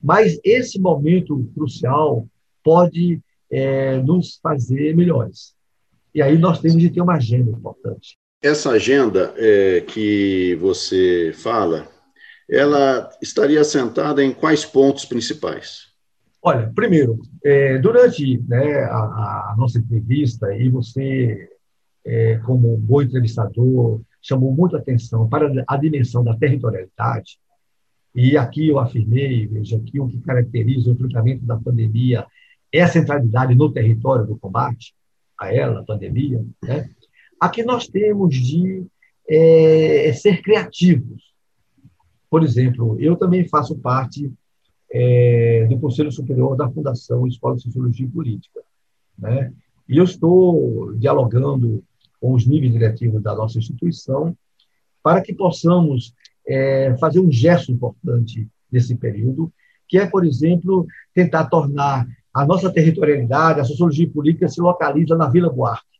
Mas 0.01 0.39
esse 0.43 0.79
momento 0.79 1.49
crucial 1.53 2.27
pode 2.63 3.21
é, 3.51 4.01
nos 4.01 4.39
fazer 4.41 4.95
melhores. 4.95 5.53
E 6.13 6.21
aí 6.21 6.37
nós 6.37 6.59
temos 6.59 6.81
de 6.81 6.89
ter 6.89 7.01
uma 7.01 7.15
agenda 7.15 7.51
importante. 7.51 8.17
Essa 8.41 8.71
agenda 8.71 9.33
é, 9.35 9.81
que 9.81 10.55
você 10.61 11.33
fala, 11.33 11.89
ela 12.49 13.09
estaria 13.21 13.59
assentada 13.59 14.23
em 14.23 14.31
quais 14.31 14.63
pontos 14.63 15.03
principais? 15.03 15.89
Olha, 16.41 16.71
primeiro, 16.73 17.19
é, 17.43 17.77
durante 17.79 18.41
né, 18.47 18.83
a, 18.83 19.51
a, 19.51 19.55
nossa 19.57 19.77
entrevista, 19.77 20.55
e 20.55 20.69
você, 20.69 21.49
é, 22.05 22.37
como 22.37 22.77
bom 22.77 23.01
entrevistador, 23.01 24.01
chamou 24.21 24.53
muita 24.53 24.77
atenção 24.77 25.27
para 25.27 25.51
a 25.67 25.75
dimensão 25.75 26.23
da 26.23 26.33
territorialidade, 26.33 27.37
e 28.15 28.37
aqui 28.37 28.69
eu 28.69 28.79
afirmei, 28.79 29.47
veja, 29.47 29.77
que 29.79 29.99
o 29.99 30.07
que 30.07 30.21
caracteriza 30.21 30.89
o 30.89 30.93
enfrentamento 30.93 31.45
da 31.45 31.57
pandemia 31.57 32.25
é 32.71 32.81
a 32.81 32.87
centralidade 32.87 33.53
no 33.53 33.69
território 33.69 34.25
do 34.25 34.37
combate 34.37 34.93
a 35.37 35.53
ela, 35.53 35.81
a 35.81 35.83
pandemia, 35.83 36.41
né? 36.63 36.89
Aqui 37.39 37.63
nós 37.63 37.87
temos 37.87 38.35
de 38.35 38.85
é, 39.27 40.11
ser 40.13 40.41
criativos. 40.41 41.23
Por 42.29 42.43
exemplo, 42.43 42.99
eu 42.99 43.15
também 43.15 43.47
faço 43.47 43.75
parte 43.77 44.31
é, 44.91 45.65
do 45.69 45.79
Conselho 45.79 46.11
Superior 46.11 46.55
da 46.55 46.69
Fundação 46.69 47.27
Escola 47.27 47.55
de 47.55 47.63
Sociologia 47.63 48.05
e 48.05 48.09
Política. 48.09 48.61
Né? 49.17 49.53
E 49.87 49.97
eu 49.97 50.03
estou 50.03 50.93
dialogando 50.95 51.83
com 52.19 52.33
os 52.33 52.45
níveis 52.45 52.73
diretivos 52.73 53.21
da 53.21 53.35
nossa 53.35 53.57
instituição 53.57 54.35
para 55.01 55.21
que 55.21 55.33
possamos 55.33 56.13
é, 56.47 56.95
fazer 56.99 57.19
um 57.19 57.31
gesto 57.31 57.71
importante 57.71 58.47
nesse 58.71 58.95
período, 58.95 59.51
que 59.87 59.97
é, 59.97 60.05
por 60.05 60.25
exemplo, 60.25 60.85
tentar 61.13 61.45
tornar 61.45 62.07
a 62.33 62.45
nossa 62.45 62.71
territorialidade, 62.71 63.59
a 63.59 63.63
sociologia 63.63 64.09
política 64.09 64.47
se 64.47 64.61
localiza 64.61 65.15
na 65.15 65.27
Vila 65.29 65.49
Buarque, 65.49 65.98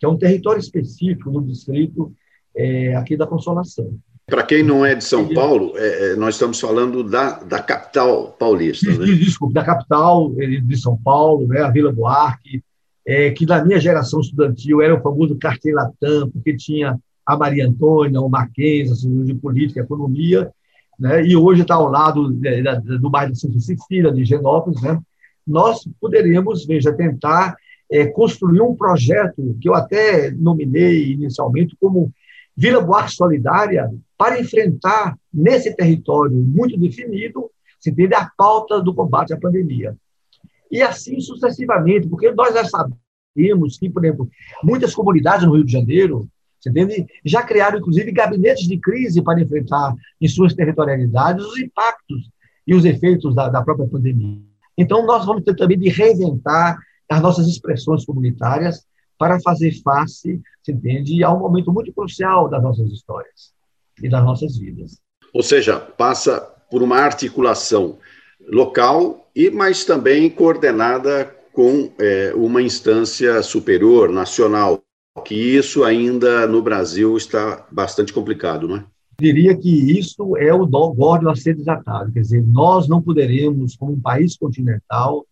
que 0.00 0.06
é 0.06 0.08
um 0.08 0.16
território 0.16 0.58
específico 0.58 1.30
no 1.30 1.42
distrito 1.42 2.10
é, 2.56 2.96
aqui 2.96 3.18
da 3.18 3.26
Consolação. 3.26 3.94
Para 4.26 4.44
quem 4.44 4.62
não 4.62 4.86
é 4.86 4.94
de 4.94 5.04
São 5.04 5.28
Paulo, 5.28 5.72
é, 5.76 6.12
é, 6.12 6.16
nós 6.16 6.36
estamos 6.36 6.58
falando 6.58 7.04
da, 7.04 7.40
da 7.40 7.60
capital 7.60 8.28
paulista. 8.38 8.90
Né? 8.90 9.04
Desculpe, 9.16 9.52
da 9.52 9.62
capital 9.62 10.30
de 10.30 10.76
São 10.76 10.96
Paulo, 10.96 11.46
né, 11.46 11.60
a 11.60 11.70
Vila 11.70 11.92
Buarque, 11.92 12.62
é, 13.06 13.30
que 13.30 13.44
na 13.44 13.62
minha 13.62 13.78
geração 13.78 14.20
estudantil 14.20 14.80
era 14.80 14.94
o 14.94 15.02
famoso 15.02 15.36
Cartier 15.36 15.74
Latam, 15.74 16.30
porque 16.30 16.56
tinha 16.56 16.98
a 17.26 17.36
Maria 17.36 17.66
Antônia, 17.66 18.20
o 18.20 18.28
Marquês, 18.28 18.90
a 18.90 19.24
de 19.24 19.34
política, 19.34 19.80
economia, 19.80 20.50
né, 20.98 21.26
e 21.26 21.36
hoje 21.36 21.62
está 21.62 21.74
ao 21.74 21.90
lado 21.90 22.32
de, 22.32 22.62
de, 22.62 22.98
do 22.98 23.10
bairro 23.10 23.32
de 23.32 23.40
Santa 23.40 23.58
Cecília, 23.60 24.12
de 24.12 24.24
Genópolis, 24.24 24.80
né, 24.80 24.98
nós 25.46 25.86
poderíamos, 26.00 26.64
veja, 26.64 26.92
tentar 26.92 27.56
é, 27.90 28.06
construir 28.06 28.60
um 28.60 28.74
projeto 28.74 29.56
que 29.60 29.68
eu 29.68 29.74
até 29.74 30.30
nominei 30.30 31.12
inicialmente 31.12 31.76
como 31.80 32.12
Vila 32.56 32.80
Buarque 32.80 33.14
Solidária 33.14 33.90
para 34.16 34.40
enfrentar 34.40 35.16
nesse 35.32 35.74
território 35.74 36.36
muito 36.36 36.78
definido, 36.78 37.50
se 37.78 37.94
a 38.14 38.30
pauta 38.36 38.80
do 38.80 38.94
combate 38.94 39.32
à 39.32 39.38
pandemia. 39.38 39.96
E 40.70 40.82
assim 40.82 41.18
sucessivamente, 41.20 42.06
porque 42.06 42.30
nós 42.30 42.54
já 42.54 42.64
sabemos 42.64 43.78
que, 43.78 43.88
por 43.88 44.04
exemplo, 44.04 44.30
muitas 44.62 44.94
comunidades 44.94 45.46
no 45.46 45.54
Rio 45.54 45.64
de 45.64 45.72
Janeiro, 45.72 46.28
entende, 46.64 47.06
já 47.24 47.42
criaram, 47.42 47.78
inclusive, 47.78 48.12
gabinetes 48.12 48.68
de 48.68 48.78
crise 48.78 49.22
para 49.22 49.40
enfrentar 49.40 49.94
em 50.20 50.28
suas 50.28 50.54
territorialidades 50.54 51.44
os 51.44 51.58
impactos 51.58 52.30
e 52.66 52.74
os 52.74 52.84
efeitos 52.84 53.34
da, 53.34 53.48
da 53.48 53.62
própria 53.62 53.88
pandemia. 53.88 54.38
Então, 54.76 55.06
nós 55.06 55.24
vamos 55.24 55.42
ter 55.42 55.56
também 55.56 55.78
de 55.78 55.88
reinventar 55.88 56.78
as 57.10 57.20
nossas 57.20 57.46
expressões 57.48 58.04
comunitárias 58.04 58.84
para 59.18 59.40
fazer 59.40 59.72
face, 59.82 60.40
se 60.62 60.72
entende, 60.72 61.22
a 61.22 61.32
um 61.32 61.40
momento 61.40 61.72
muito 61.72 61.92
crucial 61.92 62.48
das 62.48 62.62
nossas 62.62 62.90
histórias 62.90 63.52
e 64.02 64.08
das 64.08 64.24
nossas 64.24 64.56
vidas. 64.56 64.98
Ou 65.34 65.42
seja, 65.42 65.78
passa 65.78 66.40
por 66.70 66.82
uma 66.82 66.96
articulação 66.96 67.98
local 68.48 69.28
e 69.34 69.50
mas 69.50 69.84
também 69.84 70.30
coordenada 70.30 71.36
com 71.52 71.90
é, 71.98 72.32
uma 72.34 72.62
instância 72.62 73.42
superior 73.42 74.08
nacional, 74.10 74.80
que 75.24 75.34
isso 75.34 75.84
ainda 75.84 76.46
no 76.46 76.62
Brasil 76.62 77.16
está 77.16 77.66
bastante 77.70 78.12
complicado, 78.12 78.68
não 78.68 78.76
é? 78.76 78.84
diria 79.20 79.54
que 79.54 79.98
isso 79.98 80.34
é 80.38 80.52
o 80.54 80.66
górdio 80.66 81.28
a 81.28 81.36
ser 81.36 81.54
desatado. 81.54 82.10
Quer 82.10 82.20
dizer, 82.20 82.42
nós 82.46 82.88
não 82.88 83.02
poderemos, 83.02 83.76
como 83.76 83.92
um 83.92 84.00
país 84.00 84.34
continental, 84.34 85.26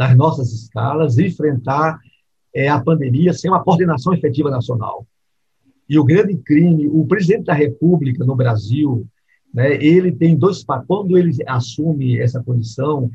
das 0.00 0.16
nossas 0.16 0.50
escalas, 0.50 1.18
enfrentar 1.18 2.00
é, 2.54 2.70
a 2.70 2.80
pandemia 2.80 3.34
sem 3.34 3.50
uma 3.50 3.62
coordenação 3.62 4.14
efetiva 4.14 4.50
nacional. 4.50 5.06
E 5.86 5.98
o 5.98 6.04
grande 6.04 6.38
crime, 6.38 6.88
o 6.88 7.04
presidente 7.04 7.44
da 7.44 7.52
República 7.52 8.24
no 8.24 8.34
Brasil, 8.34 9.06
né, 9.52 9.74
ele 9.74 10.10
tem 10.10 10.34
dois 10.34 10.64
quando 10.86 11.18
ele 11.18 11.36
assume 11.46 12.18
essa 12.18 12.42
condição, 12.42 13.10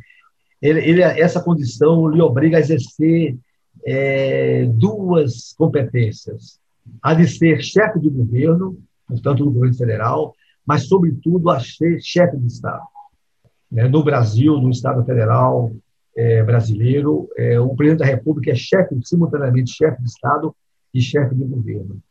ele, 0.62 0.80
ele 0.82 1.02
essa 1.02 1.42
condição 1.42 2.08
lhe 2.08 2.22
obriga 2.22 2.58
a 2.58 2.60
exercer 2.60 3.36
é, 3.84 4.68
duas 4.68 5.56
competências: 5.58 6.60
a 7.02 7.16
de 7.16 7.28
ser 7.28 7.64
chefe 7.64 8.00
de 8.00 8.12
governo 8.12 8.78
portanto, 9.08 9.44
do 9.44 9.50
governo 9.50 9.76
federal, 9.76 10.36
mas, 10.64 10.88
sobretudo, 10.88 11.50
a 11.50 11.60
ser 11.60 12.00
chefe 12.00 12.38
de 12.38 12.46
Estado. 12.46 12.86
Né? 13.72 13.88
No 13.88 14.04
Brasil, 14.04 14.60
no 14.60 14.70
Estado 14.70 15.04
federal 15.04 15.72
é, 16.16 16.44
brasileiro, 16.44 17.28
é, 17.36 17.60
o 17.60 17.76
presidente 17.76 18.00
da 18.00 18.06
República 18.06 18.52
é 18.52 18.56
chefe, 18.56 18.96
simultaneamente, 19.04 19.72
chefe 19.72 20.02
de 20.02 20.10
Estado 20.10 20.56
e 20.94 21.02
chefe 21.02 21.36
de 21.36 21.44
governo. 21.44 22.02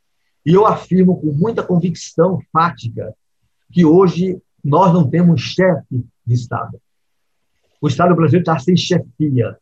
E 0.44 0.52
eu 0.52 0.66
afirmo 0.66 1.20
com 1.20 1.32
muita 1.32 1.62
convicção 1.62 2.38
fática 2.52 3.14
que 3.72 3.84
hoje 3.84 4.38
nós 4.62 4.92
não 4.92 5.08
temos 5.08 5.40
chefe 5.40 6.04
de 6.26 6.34
Estado. 6.34 6.78
O 7.80 7.88
Estado 7.88 8.14
brasileiro 8.14 8.42
está 8.42 8.58
sem 8.58 8.76
chefia, 8.76 9.56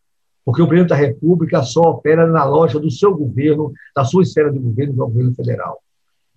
porque 0.44 0.60
o 0.60 0.66
presidente 0.66 0.90
da 0.90 0.96
República 0.96 1.62
só 1.62 1.82
opera 1.82 2.26
na 2.26 2.44
loja 2.44 2.80
do 2.80 2.90
seu 2.90 3.16
governo, 3.16 3.72
da 3.94 4.04
sua 4.04 4.22
esfera 4.22 4.50
de 4.50 4.58
governo, 4.58 4.92
do 4.92 5.06
governo 5.06 5.34
federal 5.34 5.82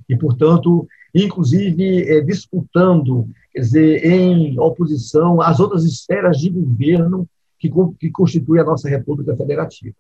e, 0.08 0.16
portanto, 0.16 0.88
inclusive 1.14 2.10
é, 2.10 2.22
disputando, 2.22 3.28
quer 3.52 3.62
dizer, 3.62 4.06
em 4.06 4.60
oposição 4.60 5.42
às 5.42 5.60
outras 5.60 5.84
esferas 5.84 6.38
de 6.38 6.50
governo 6.50 7.28
que, 7.60 7.72
que 8.00 8.12
constituem 8.12 8.62
a 8.62 8.66
nossa 8.66 8.90
República 8.90 9.36
Federativa. 9.36 9.96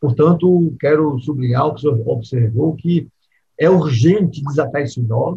Portanto, 0.00 0.74
quero 0.78 1.18
sublinhar 1.20 1.66
o 1.66 1.74
que 1.74 1.78
o 1.78 1.80
senhor 1.80 2.08
observou, 2.08 2.74
que 2.76 3.08
é 3.58 3.68
urgente 3.68 4.42
desatar 4.42 4.82
esse 4.82 5.00
nó. 5.00 5.36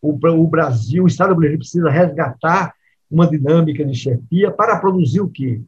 O, 0.00 0.12
o 0.12 0.46
Brasil, 0.46 1.04
o 1.04 1.06
Estado 1.06 1.30
brasileiro 1.30 1.58
precisa 1.58 1.90
resgatar 1.90 2.74
uma 3.10 3.28
dinâmica 3.28 3.84
de 3.84 3.94
chefia 3.94 4.50
para 4.50 4.78
produzir 4.78 5.20
o 5.20 5.28
quê? 5.28 5.60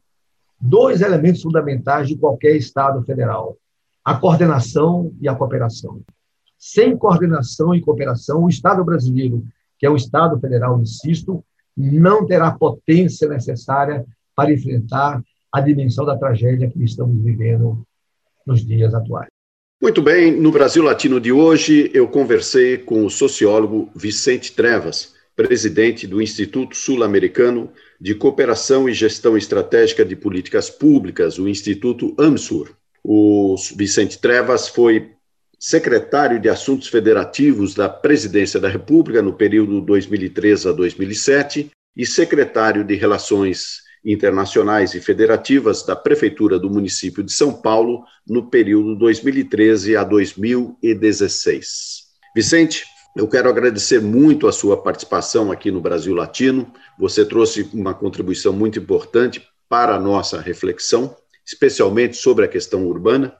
Dois 0.61 1.01
elementos 1.01 1.43
fundamentais 1.43 2.09
de 2.09 2.17
qualquer 2.17 2.55
Estado 2.57 3.03
federal: 3.05 3.57
a 4.05 4.17
coordenação 4.17 5.13
e 5.21 5.29
a 5.29 5.35
cooperação. 5.35 6.01
Sem 6.59 6.97
coordenação 6.97 7.75
e 7.75 7.81
cooperação, 7.81 8.45
o 8.45 8.49
Estado 8.49 8.85
brasileiro, 8.85 9.45
que 9.79 9.87
é 9.87 9.91
o 9.91 9.97
Estado 9.97 10.39
federal, 10.39 10.79
insisto, 10.79 11.43
não 11.75 12.27
terá 12.27 12.51
potência 12.51 13.27
necessária 13.29 14.05
para 14.41 14.55
enfrentar 14.55 15.23
a 15.53 15.61
dimensão 15.61 16.07
da 16.07 16.17
tragédia 16.17 16.71
que 16.71 16.83
estamos 16.83 17.23
vivendo 17.23 17.87
nos 18.47 18.65
dias 18.65 18.95
atuais. 18.95 19.29
Muito 19.83 20.01
bem, 20.01 20.33
no 20.33 20.51
Brasil 20.51 20.83
Latino 20.83 21.21
de 21.21 21.31
hoje, 21.31 21.91
eu 21.93 22.09
conversei 22.09 22.79
com 22.79 23.05
o 23.05 23.11
sociólogo 23.11 23.91
Vicente 23.95 24.53
Trevas, 24.53 25.15
presidente 25.37 26.07
do 26.07 26.23
Instituto 26.23 26.75
Sul-Americano 26.75 27.71
de 28.01 28.15
Cooperação 28.15 28.89
e 28.89 28.95
Gestão 28.95 29.37
Estratégica 29.37 30.07
de 30.07 30.17
Políticas 30.17 30.71
Públicas, 30.71 31.39
o 31.39 31.47
Instituto 31.47 32.15
AMSUR. 32.19 32.71
O 33.05 33.57
Vicente 33.77 34.19
Trevas 34.19 34.69
foi 34.69 35.11
secretário 35.59 36.41
de 36.41 36.49
Assuntos 36.49 36.89
Federativos 36.89 37.75
da 37.75 37.91
Presidência 37.91 38.59
da 38.59 38.71
República 38.71 39.21
no 39.21 39.35
período 39.35 39.83
2003 39.83 40.65
a 40.65 40.73
2007 40.73 41.71
e 41.95 42.07
secretário 42.07 42.83
de 42.83 42.95
Relações 42.95 43.90
Internacionais 44.05 44.95
e 44.95 45.01
Federativas 45.01 45.85
da 45.85 45.95
Prefeitura 45.95 46.59
do 46.59 46.71
município 46.71 47.23
de 47.23 47.33
São 47.33 47.53
Paulo 47.53 48.05
no 48.27 48.49
período 48.49 48.97
2013 48.97 49.97
a 49.97 50.05
2016. 50.05 52.09
Vicente, 52.35 52.85
eu 53.17 53.27
quero 53.27 53.49
agradecer 53.49 54.01
muito 54.01 54.47
a 54.47 54.53
sua 54.53 54.81
participação 54.81 55.51
aqui 55.51 55.71
no 55.71 55.81
Brasil 55.81 56.15
Latino. 56.15 56.73
Você 56.99 57.25
trouxe 57.25 57.69
uma 57.75 57.93
contribuição 57.93 58.53
muito 58.53 58.79
importante 58.79 59.43
para 59.69 59.97
a 59.97 60.01
nossa 60.01 60.41
reflexão, 60.41 61.17
especialmente 61.45 62.17
sobre 62.17 62.45
a 62.45 62.49
questão 62.49 62.87
urbana 62.87 63.35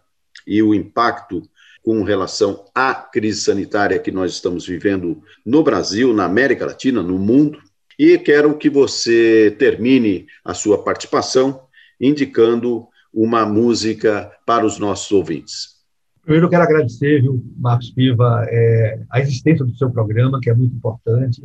e 0.47 0.63
o 0.63 0.75
impacto 0.75 1.43
com 1.83 2.03
relação 2.03 2.65
à 2.75 2.95
crise 2.95 3.41
sanitária 3.41 3.99
que 3.99 4.11
nós 4.11 4.33
estamos 4.33 4.67
vivendo 4.67 5.23
no 5.47 5.63
Brasil, 5.63 6.13
na 6.13 6.25
América 6.25 6.67
Latina, 6.67 7.03
no 7.03 7.19
mundo. 7.19 7.59
E 8.03 8.17
quero 8.17 8.57
que 8.57 8.71
você 8.71 9.55
termine 9.59 10.27
a 10.43 10.55
sua 10.55 10.83
participação 10.83 11.65
indicando 12.01 12.89
uma 13.13 13.45
música 13.45 14.33
para 14.47 14.65
os 14.65 14.79
nossos 14.79 15.13
ouvintes. 15.13 15.83
Primeiro, 16.23 16.47
eu 16.47 16.49
quero 16.49 16.63
agradecer, 16.63 17.21
viu, 17.21 17.45
Marcos 17.59 17.91
Piva, 17.91 18.47
é, 18.49 19.03
a 19.11 19.21
existência 19.21 19.67
do 19.67 19.77
seu 19.77 19.91
programa, 19.91 20.41
que 20.41 20.49
é 20.49 20.55
muito 20.55 20.75
importante. 20.75 21.45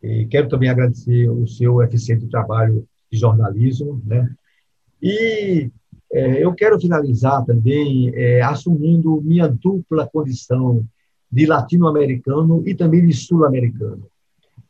E 0.00 0.26
quero 0.26 0.48
também 0.48 0.68
agradecer 0.68 1.28
o 1.28 1.44
seu 1.48 1.82
eficiente 1.82 2.28
trabalho 2.28 2.86
de 3.10 3.18
jornalismo, 3.18 4.00
né? 4.06 4.32
E 5.02 5.72
é, 6.12 6.44
eu 6.44 6.54
quero 6.54 6.78
finalizar 6.78 7.44
também 7.44 8.12
é, 8.14 8.40
assumindo 8.42 9.20
minha 9.22 9.48
dupla 9.48 10.06
condição 10.06 10.86
de 11.28 11.46
latino-americano 11.46 12.62
e 12.64 12.76
também 12.76 13.04
de 13.04 13.12
sul-americano. 13.12 14.06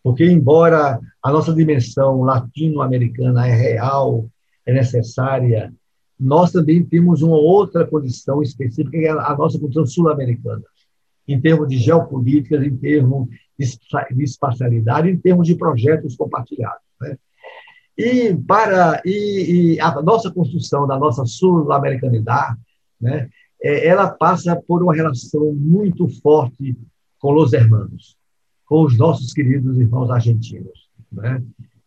Porque, 0.04 0.26
embora 0.26 1.00
a 1.22 1.32
nossa 1.32 1.54
dimensão 1.54 2.20
latino-americana 2.20 3.48
é 3.48 3.54
real, 3.54 4.28
é 4.66 4.74
necessária, 4.74 5.72
nós 6.20 6.52
também 6.52 6.84
temos 6.84 7.22
uma 7.22 7.38
outra 7.38 7.86
condição 7.86 8.42
específica, 8.42 8.90
que 8.90 9.06
é 9.06 9.10
a 9.10 9.34
nossa 9.34 9.58
condição 9.58 9.86
sul-americana. 9.86 10.62
em 11.26 11.40
termos 11.40 11.66
de 11.68 11.78
geopolítica, 11.78 12.56
em 12.56 12.76
termos 12.76 13.28
de 13.58 14.22
espacialidade, 14.22 15.08
em 15.08 15.16
termos 15.16 15.46
de 15.46 15.54
projetos 15.54 16.14
compartilhados. 16.16 16.82
Né? 17.00 17.16
E, 17.96 18.36
para, 18.46 19.00
e, 19.06 19.76
e, 19.76 19.80
a 19.80 20.02
nossa 20.02 20.30
construção 20.30 20.86
da 20.86 20.98
nossa 20.98 21.24
sul-americanidade, 21.24 22.58
né, 23.00 23.30
é, 23.62 23.86
ela 23.86 24.10
passa 24.10 24.54
por 24.54 24.82
uma 24.82 24.94
relação 24.94 25.54
muito 25.54 26.06
forte 26.20 26.76
com 27.18 27.34
os 27.34 27.54
hermanos, 27.54 28.18
com 28.74 28.82
os 28.82 28.98
nossos 28.98 29.32
queridos 29.32 29.78
irmãos 29.78 30.10
argentinos, 30.10 30.88
né, 31.12 31.40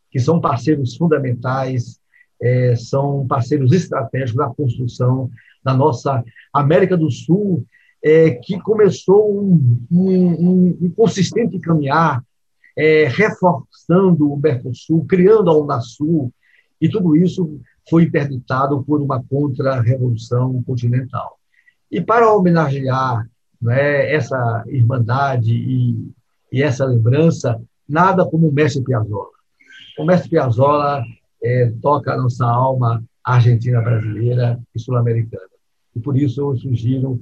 que 0.10 0.22
são 0.22 0.40
parceiros 0.40 0.96
fundamentais, 0.96 2.00
é, 2.42 2.78
são 2.78 3.28
parceiros 3.28 3.74
estratégicos 3.74 4.36
na 4.36 4.54
construção 4.54 5.30
da 5.62 5.74
nossa 5.74 6.24
América 6.54 6.96
do 6.96 7.12
Sul, 7.12 7.66
é, 8.02 8.32
que 8.32 8.58
começou 8.62 9.38
um, 9.38 9.86
um, 9.92 10.78
um 10.82 10.90
consistente 10.92 11.60
caminhar 11.60 12.24
é, 12.74 13.06
reforçando 13.10 14.32
o 14.32 14.38
Mercosul, 14.38 15.06
criando 15.06 15.50
a 15.50 15.58
Unasul, 15.58 16.32
e 16.80 16.88
tudo 16.88 17.18
isso 17.18 17.60
foi 17.90 18.04
interditado 18.04 18.82
por 18.82 19.02
uma 19.02 19.22
contra-revolução 19.22 20.64
continental. 20.64 21.38
E 21.92 22.00
para 22.00 22.34
homenagear 22.34 23.30
né, 23.62 24.10
essa 24.10 24.64
irmandade 24.68 25.52
e, 25.54 26.16
e, 26.52 26.62
essa 26.62 26.86
lembrança, 26.86 27.62
nada 27.88 28.26
como 28.26 28.48
o 28.48 28.52
mestre 28.52 28.84
Piazzolla. 28.84 29.30
O 29.98 30.06
mestre 30.06 30.30
Piazzolla 30.30 31.04
é, 31.44 31.72
toca 31.82 32.14
a 32.14 32.18
nossa 32.18 32.46
alma 32.46 33.04
argentina 33.24 33.82
brasileira 33.82 34.60
e 34.74 34.80
sul-americana. 34.80 35.48
E 35.96 36.00
por 36.00 36.16
isso 36.18 36.42
eu 36.42 36.56
sugiro 36.58 37.22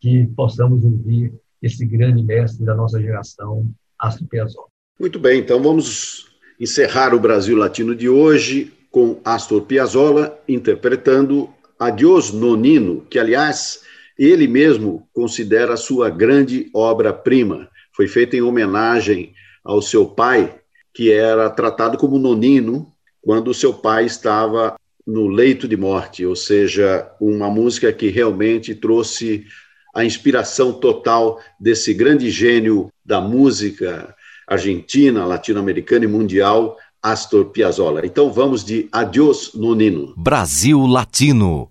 que 0.00 0.26
possamos 0.36 0.84
ouvir 0.84 1.32
esse 1.62 1.86
grande 1.86 2.22
mestre 2.22 2.64
da 2.64 2.74
nossa 2.74 3.00
geração, 3.00 3.66
Astor 3.98 4.28
Piazzolla. 4.28 4.68
Muito 4.98 5.18
bem, 5.18 5.40
então 5.40 5.62
vamos 5.62 6.26
encerrar 6.58 7.14
o 7.14 7.20
Brasil 7.20 7.56
Latino 7.56 7.94
de 7.94 8.08
hoje 8.08 8.72
com 8.90 9.20
Astor 9.24 9.62
Piazzolla 9.62 10.38
interpretando 10.48 11.50
Adiós 11.78 12.32
Nonino, 12.32 13.02
que 13.02 13.18
aliás 13.18 13.82
ele 14.18 14.48
mesmo 14.48 15.06
considera 15.12 15.76
sua 15.76 16.08
grande 16.08 16.70
obra-prima. 16.72 17.68
Foi 17.96 18.06
feita 18.06 18.36
em 18.36 18.42
homenagem 18.42 19.32
ao 19.64 19.80
seu 19.80 20.04
pai, 20.04 20.54
que 20.92 21.10
era 21.10 21.48
tratado 21.48 21.96
como 21.96 22.18
nonino 22.18 22.92
quando 23.22 23.54
seu 23.54 23.72
pai 23.72 24.04
estava 24.04 24.76
no 25.06 25.28
leito 25.28 25.66
de 25.66 25.76
morte, 25.76 26.26
ou 26.26 26.36
seja, 26.36 27.10
uma 27.20 27.48
música 27.48 27.92
que 27.92 28.08
realmente 28.08 28.74
trouxe 28.74 29.46
a 29.94 30.04
inspiração 30.04 30.74
total 30.74 31.40
desse 31.58 31.94
grande 31.94 32.28
gênio 32.30 32.90
da 33.04 33.20
música 33.20 34.14
argentina, 34.46 35.24
latino-americana 35.24 36.04
e 36.04 36.08
mundial, 36.08 36.76
Astor 37.02 37.46
Piazzolla. 37.46 38.04
Então 38.04 38.30
vamos 38.30 38.64
de 38.64 38.88
Adiós 38.92 39.52
Nonino. 39.54 40.12
Brasil 40.16 40.84
Latino. 40.86 41.70